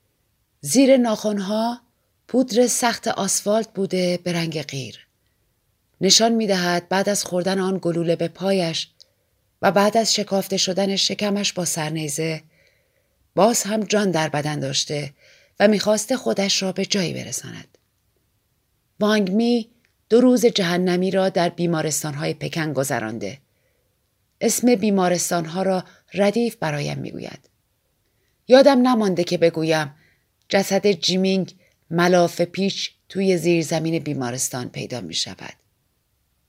زیر 0.60 0.96
ناخونها 0.96 1.80
پودر 2.28 2.66
سخت 2.66 3.08
آسفالت 3.08 3.74
بوده 3.74 4.20
به 4.24 4.32
رنگ 4.32 4.62
غیر. 4.62 5.06
نشان 6.00 6.32
می 6.32 6.46
دهد 6.46 6.88
بعد 6.88 7.08
از 7.08 7.24
خوردن 7.24 7.58
آن 7.58 7.78
گلوله 7.82 8.16
به 8.16 8.28
پایش 8.28 8.88
و 9.64 9.70
بعد 9.70 9.96
از 9.96 10.14
شکافته 10.14 10.56
شدن 10.56 10.96
شکمش 10.96 11.52
با 11.52 11.64
سرنیزه 11.64 12.42
باز 13.34 13.62
هم 13.62 13.80
جان 13.80 14.10
در 14.10 14.28
بدن 14.28 14.60
داشته 14.60 15.14
و 15.60 15.68
می‌خواسته 15.68 16.16
خودش 16.16 16.62
را 16.62 16.72
به 16.72 16.86
جایی 16.86 17.14
برساند. 17.14 17.78
وانگمی 19.00 19.70
دو 20.08 20.20
روز 20.20 20.46
جهنمی 20.46 21.10
را 21.10 21.28
در 21.28 21.48
بیمارستانهای 21.48 22.34
پکن 22.34 22.72
گذرانده. 22.72 23.38
اسم 24.40 24.74
بیمارستانها 24.74 25.62
را 25.62 25.84
ردیف 26.14 26.56
برایم 26.56 26.98
می‌گوید. 26.98 27.50
یادم 28.48 28.88
نمانده 28.88 29.24
که 29.24 29.38
بگویم 29.38 29.94
جسد 30.48 30.90
جیمینگ 30.90 31.54
ملاف 31.90 32.40
پیچ 32.40 32.90
توی 33.08 33.36
زیرزمین 33.36 33.98
بیمارستان 33.98 34.68
پیدا 34.68 35.00
می 35.00 35.14
شود. 35.14 35.54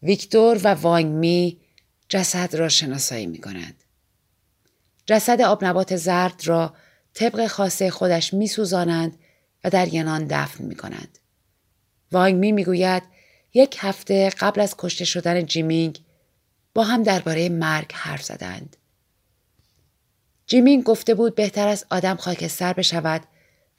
ویکتور 0.03 0.59
و 0.63 0.67
وانگمی 0.67 1.64
جسد 2.09 2.55
را 2.55 2.69
شناسایی 2.69 3.25
می 3.25 3.37
کنند. 3.37 3.83
جسد 5.05 5.41
آبنبات 5.41 5.95
زرد 5.95 6.41
را 6.45 6.73
طبق 7.13 7.47
خاصه 7.47 7.89
خودش 7.89 8.33
می 8.33 8.47
سوزانند 8.47 9.17
و 9.63 9.69
در 9.69 9.93
ینان 9.93 10.27
دفن 10.29 10.63
می 10.63 10.75
کنند. 10.75 11.17
وانگمی 12.11 12.51
می 12.51 12.63
گوید 12.63 13.03
یک 13.53 13.77
هفته 13.79 14.29
قبل 14.29 14.61
از 14.61 14.75
کشته 14.77 15.05
شدن 15.05 15.45
جیمینگ 15.45 15.99
با 16.73 16.83
هم 16.83 17.03
درباره 17.03 17.49
مرگ 17.49 17.91
حرف 17.93 18.23
زدند. 18.23 18.77
جیمینگ 20.47 20.83
گفته 20.83 21.13
بود 21.13 21.35
بهتر 21.35 21.67
است 21.67 21.85
آدم 21.89 22.15
خاکستر 22.15 22.73
بشود 22.73 23.21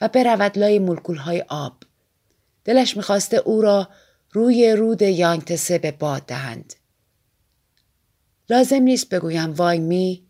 و 0.00 0.08
برود 0.08 0.58
لای 0.58 0.78
ملکول 0.78 1.16
های 1.16 1.44
آب. 1.48 1.82
دلش 2.64 2.96
می‌خواسته 2.96 3.36
او 3.36 3.62
را 3.62 3.88
روی 4.32 4.72
رود 4.72 5.02
یانگتسه 5.02 5.78
به 5.78 5.90
باد 5.90 6.22
دهند. 6.22 6.74
لازم 8.50 8.82
نیست 8.82 9.08
بگویم 9.08 9.52
وانگمی 9.52 10.26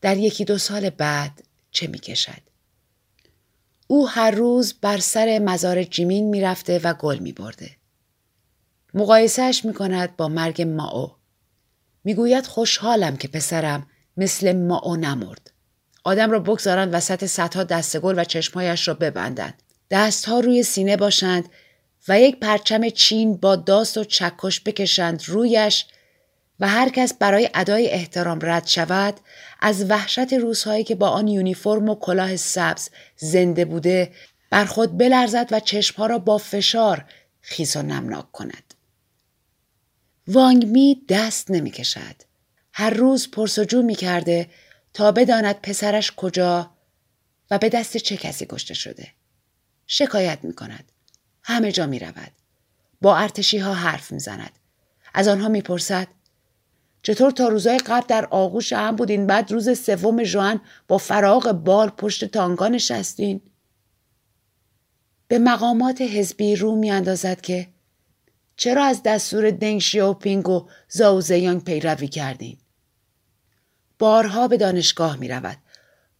در 0.00 0.16
یکی 0.16 0.44
دو 0.44 0.58
سال 0.58 0.90
بعد 0.90 1.42
چه 1.70 1.86
می 1.86 1.98
کشد. 1.98 2.42
او 3.86 4.08
هر 4.08 4.30
روز 4.30 4.74
بر 4.80 4.98
سر 4.98 5.38
مزار 5.38 5.84
جیمینگ 5.84 6.30
می 6.30 6.40
رفته 6.40 6.78
و 6.78 6.94
گل 6.94 7.18
می 7.18 7.32
برده. 7.32 7.70
مقایسه‌ش 8.94 9.64
می 9.64 9.74
کند 9.74 10.16
با 10.16 10.28
مرگ 10.28 10.62
ماو. 10.62 11.12
می 12.04 12.14
گوید 12.14 12.46
خوشحالم 12.46 13.16
که 13.16 13.28
پسرم 13.28 13.86
مثل 14.16 14.52
ماو 14.52 14.96
نمرد. 14.96 15.50
آدم 16.04 16.30
را 16.30 16.38
بگذارند 16.38 16.94
وسط 16.94 17.24
صدها 17.24 17.64
دست 17.64 17.98
گل 17.98 18.18
و 18.18 18.24
چشمهایش 18.24 18.88
را 18.88 18.94
ببندند. 18.94 19.62
دستها 19.90 20.40
روی 20.40 20.62
سینه 20.62 20.96
باشند 20.96 21.48
و 22.08 22.20
یک 22.20 22.40
پرچم 22.40 22.88
چین 22.88 23.36
با 23.36 23.56
داست 23.56 23.98
و 23.98 24.04
چکش 24.04 24.60
بکشند 24.60 25.22
رویش 25.26 25.86
و 26.60 26.68
هر 26.68 26.88
کس 26.88 27.14
برای 27.14 27.50
ادای 27.54 27.90
احترام 27.90 28.38
رد 28.42 28.66
شود 28.66 29.20
از 29.60 29.90
وحشت 29.90 30.32
روزهایی 30.32 30.84
که 30.84 30.94
با 30.94 31.08
آن 31.08 31.28
یونیفرم 31.28 31.88
و 31.88 31.94
کلاه 31.94 32.36
سبز 32.36 32.90
زنده 33.16 33.64
بوده 33.64 34.12
بر 34.50 34.64
خود 34.64 34.98
بلرزد 34.98 35.48
و 35.50 35.60
چشمها 35.60 36.06
را 36.06 36.18
با 36.18 36.38
فشار 36.38 37.04
خیس 37.40 37.76
و 37.76 37.82
نمناک 37.82 38.32
کند. 38.32 38.74
وانگمی 40.28 41.02
دست 41.08 41.50
نمی 41.50 41.70
کشد. 41.70 42.22
هر 42.72 42.90
روز 42.90 43.30
پرسجو 43.30 43.82
می 43.82 43.94
کرده 43.94 44.50
تا 44.94 45.12
بداند 45.12 45.60
پسرش 45.60 46.12
کجا 46.16 46.70
و 47.50 47.58
به 47.58 47.68
دست 47.68 47.96
چه 47.96 48.16
کسی 48.16 48.46
کشته 48.46 48.74
شده. 48.74 49.08
شکایت 49.86 50.38
می 50.42 50.54
کند. 50.54 50.92
همه 51.42 51.72
جا 51.72 51.86
می 51.86 51.98
رود. 51.98 52.32
با 53.00 53.16
ارتشی 53.16 53.58
ها 53.58 53.74
حرف 53.74 54.12
می 54.12 54.20
زند. 54.20 54.52
از 55.14 55.28
آنها 55.28 55.48
می 55.48 55.62
پرسد 55.62 56.08
چطور 57.06 57.30
تا 57.30 57.48
روزای 57.48 57.78
قبل 57.78 58.06
در 58.08 58.26
آغوش 58.30 58.72
هم 58.72 58.96
بودین 58.96 59.26
بعد 59.26 59.52
روز 59.52 59.78
سوم 59.80 60.24
ژوئن 60.24 60.60
با 60.88 60.98
فراغ 60.98 61.52
بال 61.52 61.88
پشت 61.88 62.24
تانگا 62.24 62.68
نشستین 62.68 63.40
به 65.28 65.38
مقامات 65.38 66.00
حزبی 66.00 66.56
رو 66.56 66.76
میاندازد 66.76 67.40
که 67.40 67.68
چرا 68.56 68.84
از 68.84 69.02
دستور 69.02 69.50
دنگ 69.50 69.80
شیاوپینگ 69.80 70.48
و 70.48 70.68
زاوزیانگ 70.88 71.64
پیروی 71.64 72.08
کردین 72.08 72.56
بارها 73.98 74.48
به 74.48 74.56
دانشگاه 74.56 75.16
می 75.16 75.28
رود. 75.28 75.58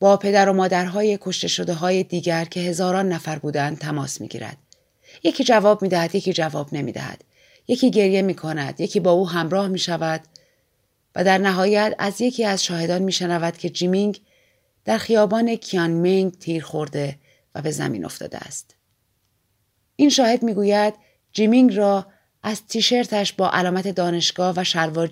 با 0.00 0.16
پدر 0.16 0.48
و 0.48 0.52
مادرهای 0.52 1.18
کشته 1.20 1.48
شده 1.48 1.74
های 1.74 2.02
دیگر 2.02 2.44
که 2.44 2.60
هزاران 2.60 3.08
نفر 3.08 3.38
بودند 3.38 3.78
تماس 3.78 4.20
می 4.20 4.28
گیرد. 4.28 4.58
یکی 5.24 5.44
جواب 5.44 5.82
می 5.82 5.88
دهد 5.88 6.14
یکی 6.14 6.32
جواب 6.32 6.74
نمی 6.74 6.92
دهد. 6.92 7.24
یکی 7.68 7.90
گریه 7.90 8.22
می 8.22 8.34
کند 8.34 8.80
یکی 8.80 9.00
با 9.00 9.10
او 9.10 9.28
همراه 9.28 9.68
می 9.68 9.78
شود 9.78 10.20
و 11.16 11.24
در 11.24 11.38
نهایت 11.38 11.94
از 11.98 12.20
یکی 12.20 12.44
از 12.44 12.64
شاهدان 12.64 13.02
می 13.02 13.12
شنود 13.12 13.56
که 13.56 13.70
جیمینگ 13.70 14.20
در 14.84 14.98
خیابان 14.98 15.54
کیانمینگ 15.54 16.38
تیر 16.38 16.62
خورده 16.62 17.18
و 17.54 17.62
به 17.62 17.70
زمین 17.70 18.04
افتاده 18.04 18.38
است. 18.38 18.74
این 19.96 20.10
شاهد 20.10 20.42
می‌گوید 20.42 20.94
جیمینگ 21.32 21.76
را 21.76 22.06
از 22.42 22.66
تیشرتش 22.66 23.32
با 23.32 23.50
علامت 23.50 23.88
دانشگاه 23.88 24.54
و 24.56 24.64
شلوار 24.64 25.10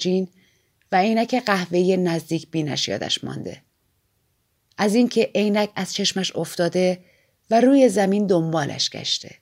و 0.93 0.97
عینک 0.97 1.35
قهوه‌ای 1.47 1.97
نزدیک 1.97 2.51
بینش 2.51 2.89
یادش 2.89 3.25
مانده. 3.25 3.63
از 4.79 4.95
اینکه 4.95 5.31
عینک 5.35 5.71
از 5.77 5.95
چشمش 5.95 6.37
افتاده 6.37 7.05
و 7.51 7.61
روی 7.61 7.89
زمین 7.89 8.27
دنبالش 8.27 8.91
گشته. 8.91 9.35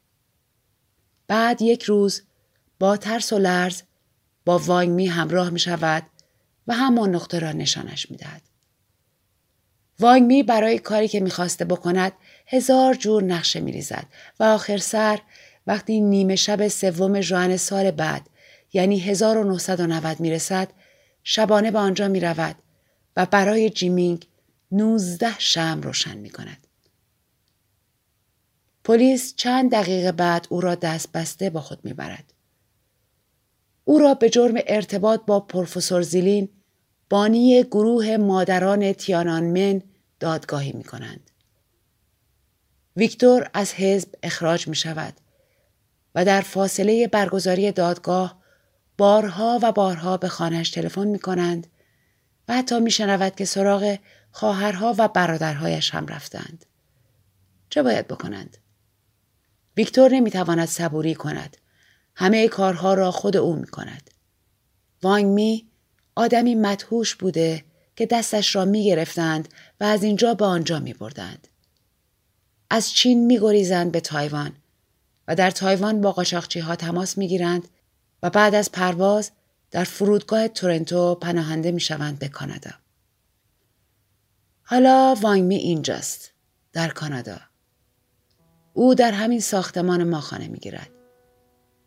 بعد 1.27 1.63
یک 1.63 1.83
روز 1.83 2.23
با 2.79 2.97
ترس 2.97 3.33
و 3.33 3.39
لرز 3.39 3.83
با 4.45 4.59
وانگمی 4.59 5.07
همراه 5.07 5.51
می 5.51 5.59
شود 5.59 6.03
و 6.67 6.75
همان 6.75 7.15
نقطه 7.15 7.39
را 7.39 7.53
نشانش 7.53 8.11
می‌دهد. 8.11 8.43
وانگمی 10.01 10.43
برای 10.43 10.79
کاری 10.79 11.09
که 11.09 11.21
می‌خواسته 11.21 11.65
بکند 11.65 12.13
هزار 12.47 12.95
جور 12.95 13.25
نقشه 13.25 13.61
میریزد 13.61 14.07
و 14.41 14.45
آخر 14.45 14.77
سر 14.77 15.21
وقتی 15.67 16.01
نیمه 16.01 16.37
شب 16.37 16.69
سوم 16.69 17.21
ژوئن 17.21 17.57
سال 17.57 17.91
بعد 17.91 18.29
یعنی 18.73 18.99
1990 18.99 20.21
می‌رسد 20.21 20.69
شبانه 21.25 21.71
به 21.71 21.79
آنجا 21.79 22.09
می‌رود 22.09 22.57
و 23.17 23.27
برای 23.27 23.71
جیمینگ 23.71 24.27
19 24.73 25.39
شم 25.39 25.81
روشن 25.83 26.19
می 26.19 26.31
کند. 26.31 26.67
پلیس 28.85 29.35
چند 29.37 29.73
دقیقه 29.73 30.13
بعد 30.13 30.47
او 30.51 30.61
را 30.61 30.75
دست 30.75 31.13
بسته 31.13 31.51
با 31.51 31.61
خود 31.61 31.85
می‌برد. 31.85 32.33
او 33.85 33.99
را 33.99 34.15
به 34.15 34.31
جرم 34.31 34.55
ارتباط 34.67 35.21
با 35.27 35.41
پروفسور 35.41 36.03
زیلین 36.03 36.49
بانی 37.11 37.63
گروه 37.63 38.17
مادران 38.17 38.93
تیانانمن 38.93 39.83
دادگاهی 40.21 40.73
می 40.73 40.85
کنند. 40.85 41.31
ویکتور 42.97 43.51
از 43.55 43.75
حزب 43.75 44.09
اخراج 44.23 44.69
می 44.69 44.77
شود 44.77 45.15
و 46.15 46.25
در 46.25 46.41
فاصله 46.41 47.07
برگزاری 47.07 47.73
دادگاه 47.73 48.43
بارها 48.99 49.59
و 49.63 49.73
بارها 49.73 50.17
به 50.17 50.29
خانهش 50.29 50.71
تلفن 50.71 51.07
می 51.07 51.19
کنند 51.19 51.67
و 52.49 52.55
حتی 52.55 52.81
می 52.81 52.91
شنود 52.91 53.35
که 53.35 53.45
سراغ 53.45 53.99
خواهرها 54.31 54.95
و 54.99 55.09
برادرهایش 55.09 55.95
هم 55.95 56.07
رفتند. 56.07 56.67
چه 57.71 57.83
باید 57.83 58.09
بکنند؟ 58.09 58.57
ویکتور 59.77 60.11
نمی‌تواند 60.11 60.69
صبوری 60.69 61.15
کند. 61.15 61.57
همه 62.15 62.49
کارها 62.49 62.95
را 62.95 63.11
خود 63.11 63.37
او 63.37 63.57
می 63.57 63.67
کند. 63.67 64.11
وانگ 65.03 65.27
می 65.27 65.67
آدمی 66.15 66.55
مدهوش 66.55 67.15
بوده 67.15 67.65
که 67.97 68.07
دستش 68.07 68.57
را 68.57 68.65
می 68.65 68.85
گرفتند 68.85 69.49
و 69.81 69.85
از 69.85 70.03
اینجا 70.03 70.35
به 70.35 70.45
آنجا 70.45 70.81
می 70.81 70.93
بردند. 70.93 71.49
از 72.71 72.91
چین 72.91 73.27
می 73.27 73.41
گریزند 73.41 73.93
به 73.93 74.01
تایوان 74.01 74.53
و 75.29 75.35
در 75.35 75.51
تایوان 75.51 76.01
با 76.01 76.13
قاچاقچی 76.13 76.61
ها 76.61 76.77
تماس 76.77 77.19
می 77.19 77.29
گیرند 77.29 77.69
و 78.23 78.31
بعد 78.31 78.55
از 78.55 78.73
پرواز 78.73 79.31
در 79.71 79.85
فرودگاه 79.85 80.49
تورنتو 80.49 81.15
پناهنده 81.15 81.73
می 81.73 81.81
شوند 81.81 82.19
به 82.19 82.29
کانادا. 82.29 82.71
حالا 84.63 85.17
وانگ 85.21 85.45
می 85.45 85.57
اینجاست 85.57 86.31
در 86.73 86.89
کانادا. 86.89 87.41
او 88.73 88.95
در 88.95 89.13
همین 89.13 89.41
ساختمان 89.41 90.05
ما 90.05 90.21
خانه 90.21 90.49
می 90.49 90.59
گیرد. 90.59 90.91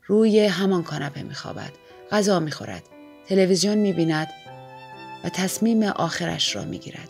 روی 0.08 0.46
همان 0.46 0.84
کاناپه 0.84 1.24
می 1.24 1.34
خوابد. 1.34 1.72
غذا 2.12 2.40
می 2.40 2.52
خورد. 2.52 2.84
تلویزیون 3.28 3.78
می 3.78 3.94
بیند 3.94 4.28
و 5.24 5.30
تصمیم 5.30 5.84
آخرش 5.84 6.56
را 6.56 6.66
می 6.66 6.80
گیرد. 6.80 7.10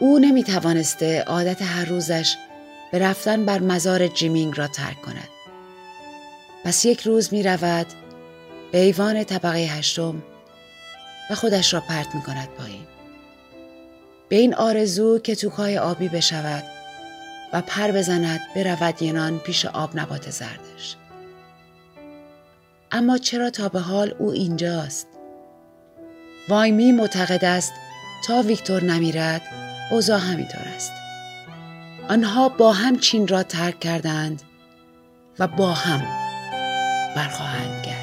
او 0.00 0.18
نمی 0.18 0.44
توانسته 0.44 1.22
عادت 1.22 1.62
هر 1.62 1.84
روزش 1.84 2.36
به 2.92 2.98
رفتن 2.98 3.44
بر 3.44 3.58
مزار 3.58 4.06
جیمینگ 4.06 4.58
را 4.58 4.66
ترک 4.66 5.02
کند. 5.02 5.28
پس 6.64 6.84
یک 6.84 7.00
روز 7.00 7.32
می 7.32 7.42
رود 7.42 7.86
به 8.72 8.78
ایوان 8.78 9.24
طبقه 9.24 9.58
هشتم 9.58 10.22
و 11.30 11.34
خودش 11.34 11.74
را 11.74 11.80
پرت 11.80 12.14
می 12.14 12.22
کند 12.22 12.48
پایین. 12.48 12.86
به 14.28 14.36
این 14.36 14.54
آرزو 14.54 15.18
که 15.18 15.34
توکای 15.34 15.78
آبی 15.78 16.08
بشود 16.08 16.79
و 17.52 17.60
پر 17.60 17.90
بزند 17.90 18.40
برود 18.54 19.02
ینان 19.02 19.38
پیش 19.38 19.66
آب 19.66 19.98
نبات 19.98 20.30
زردش. 20.30 20.96
اما 22.92 23.18
چرا 23.18 23.50
تا 23.50 23.68
به 23.68 23.80
حال 23.80 24.14
او 24.18 24.30
اینجاست؟ 24.30 25.06
وایمی 26.48 26.92
معتقد 26.92 27.44
است 27.44 27.72
تا 28.26 28.42
ویکتور 28.42 28.84
نمیرد 28.84 29.42
اوضاع 29.90 30.18
همینطور 30.18 30.62
است. 30.76 30.92
آنها 32.08 32.48
با 32.48 32.72
هم 32.72 32.98
چین 32.98 33.28
را 33.28 33.42
ترک 33.42 33.80
کردند 33.80 34.42
و 35.38 35.46
با 35.46 35.72
هم 35.72 36.02
برخواهند 37.16 37.82
کرد. 37.82 37.99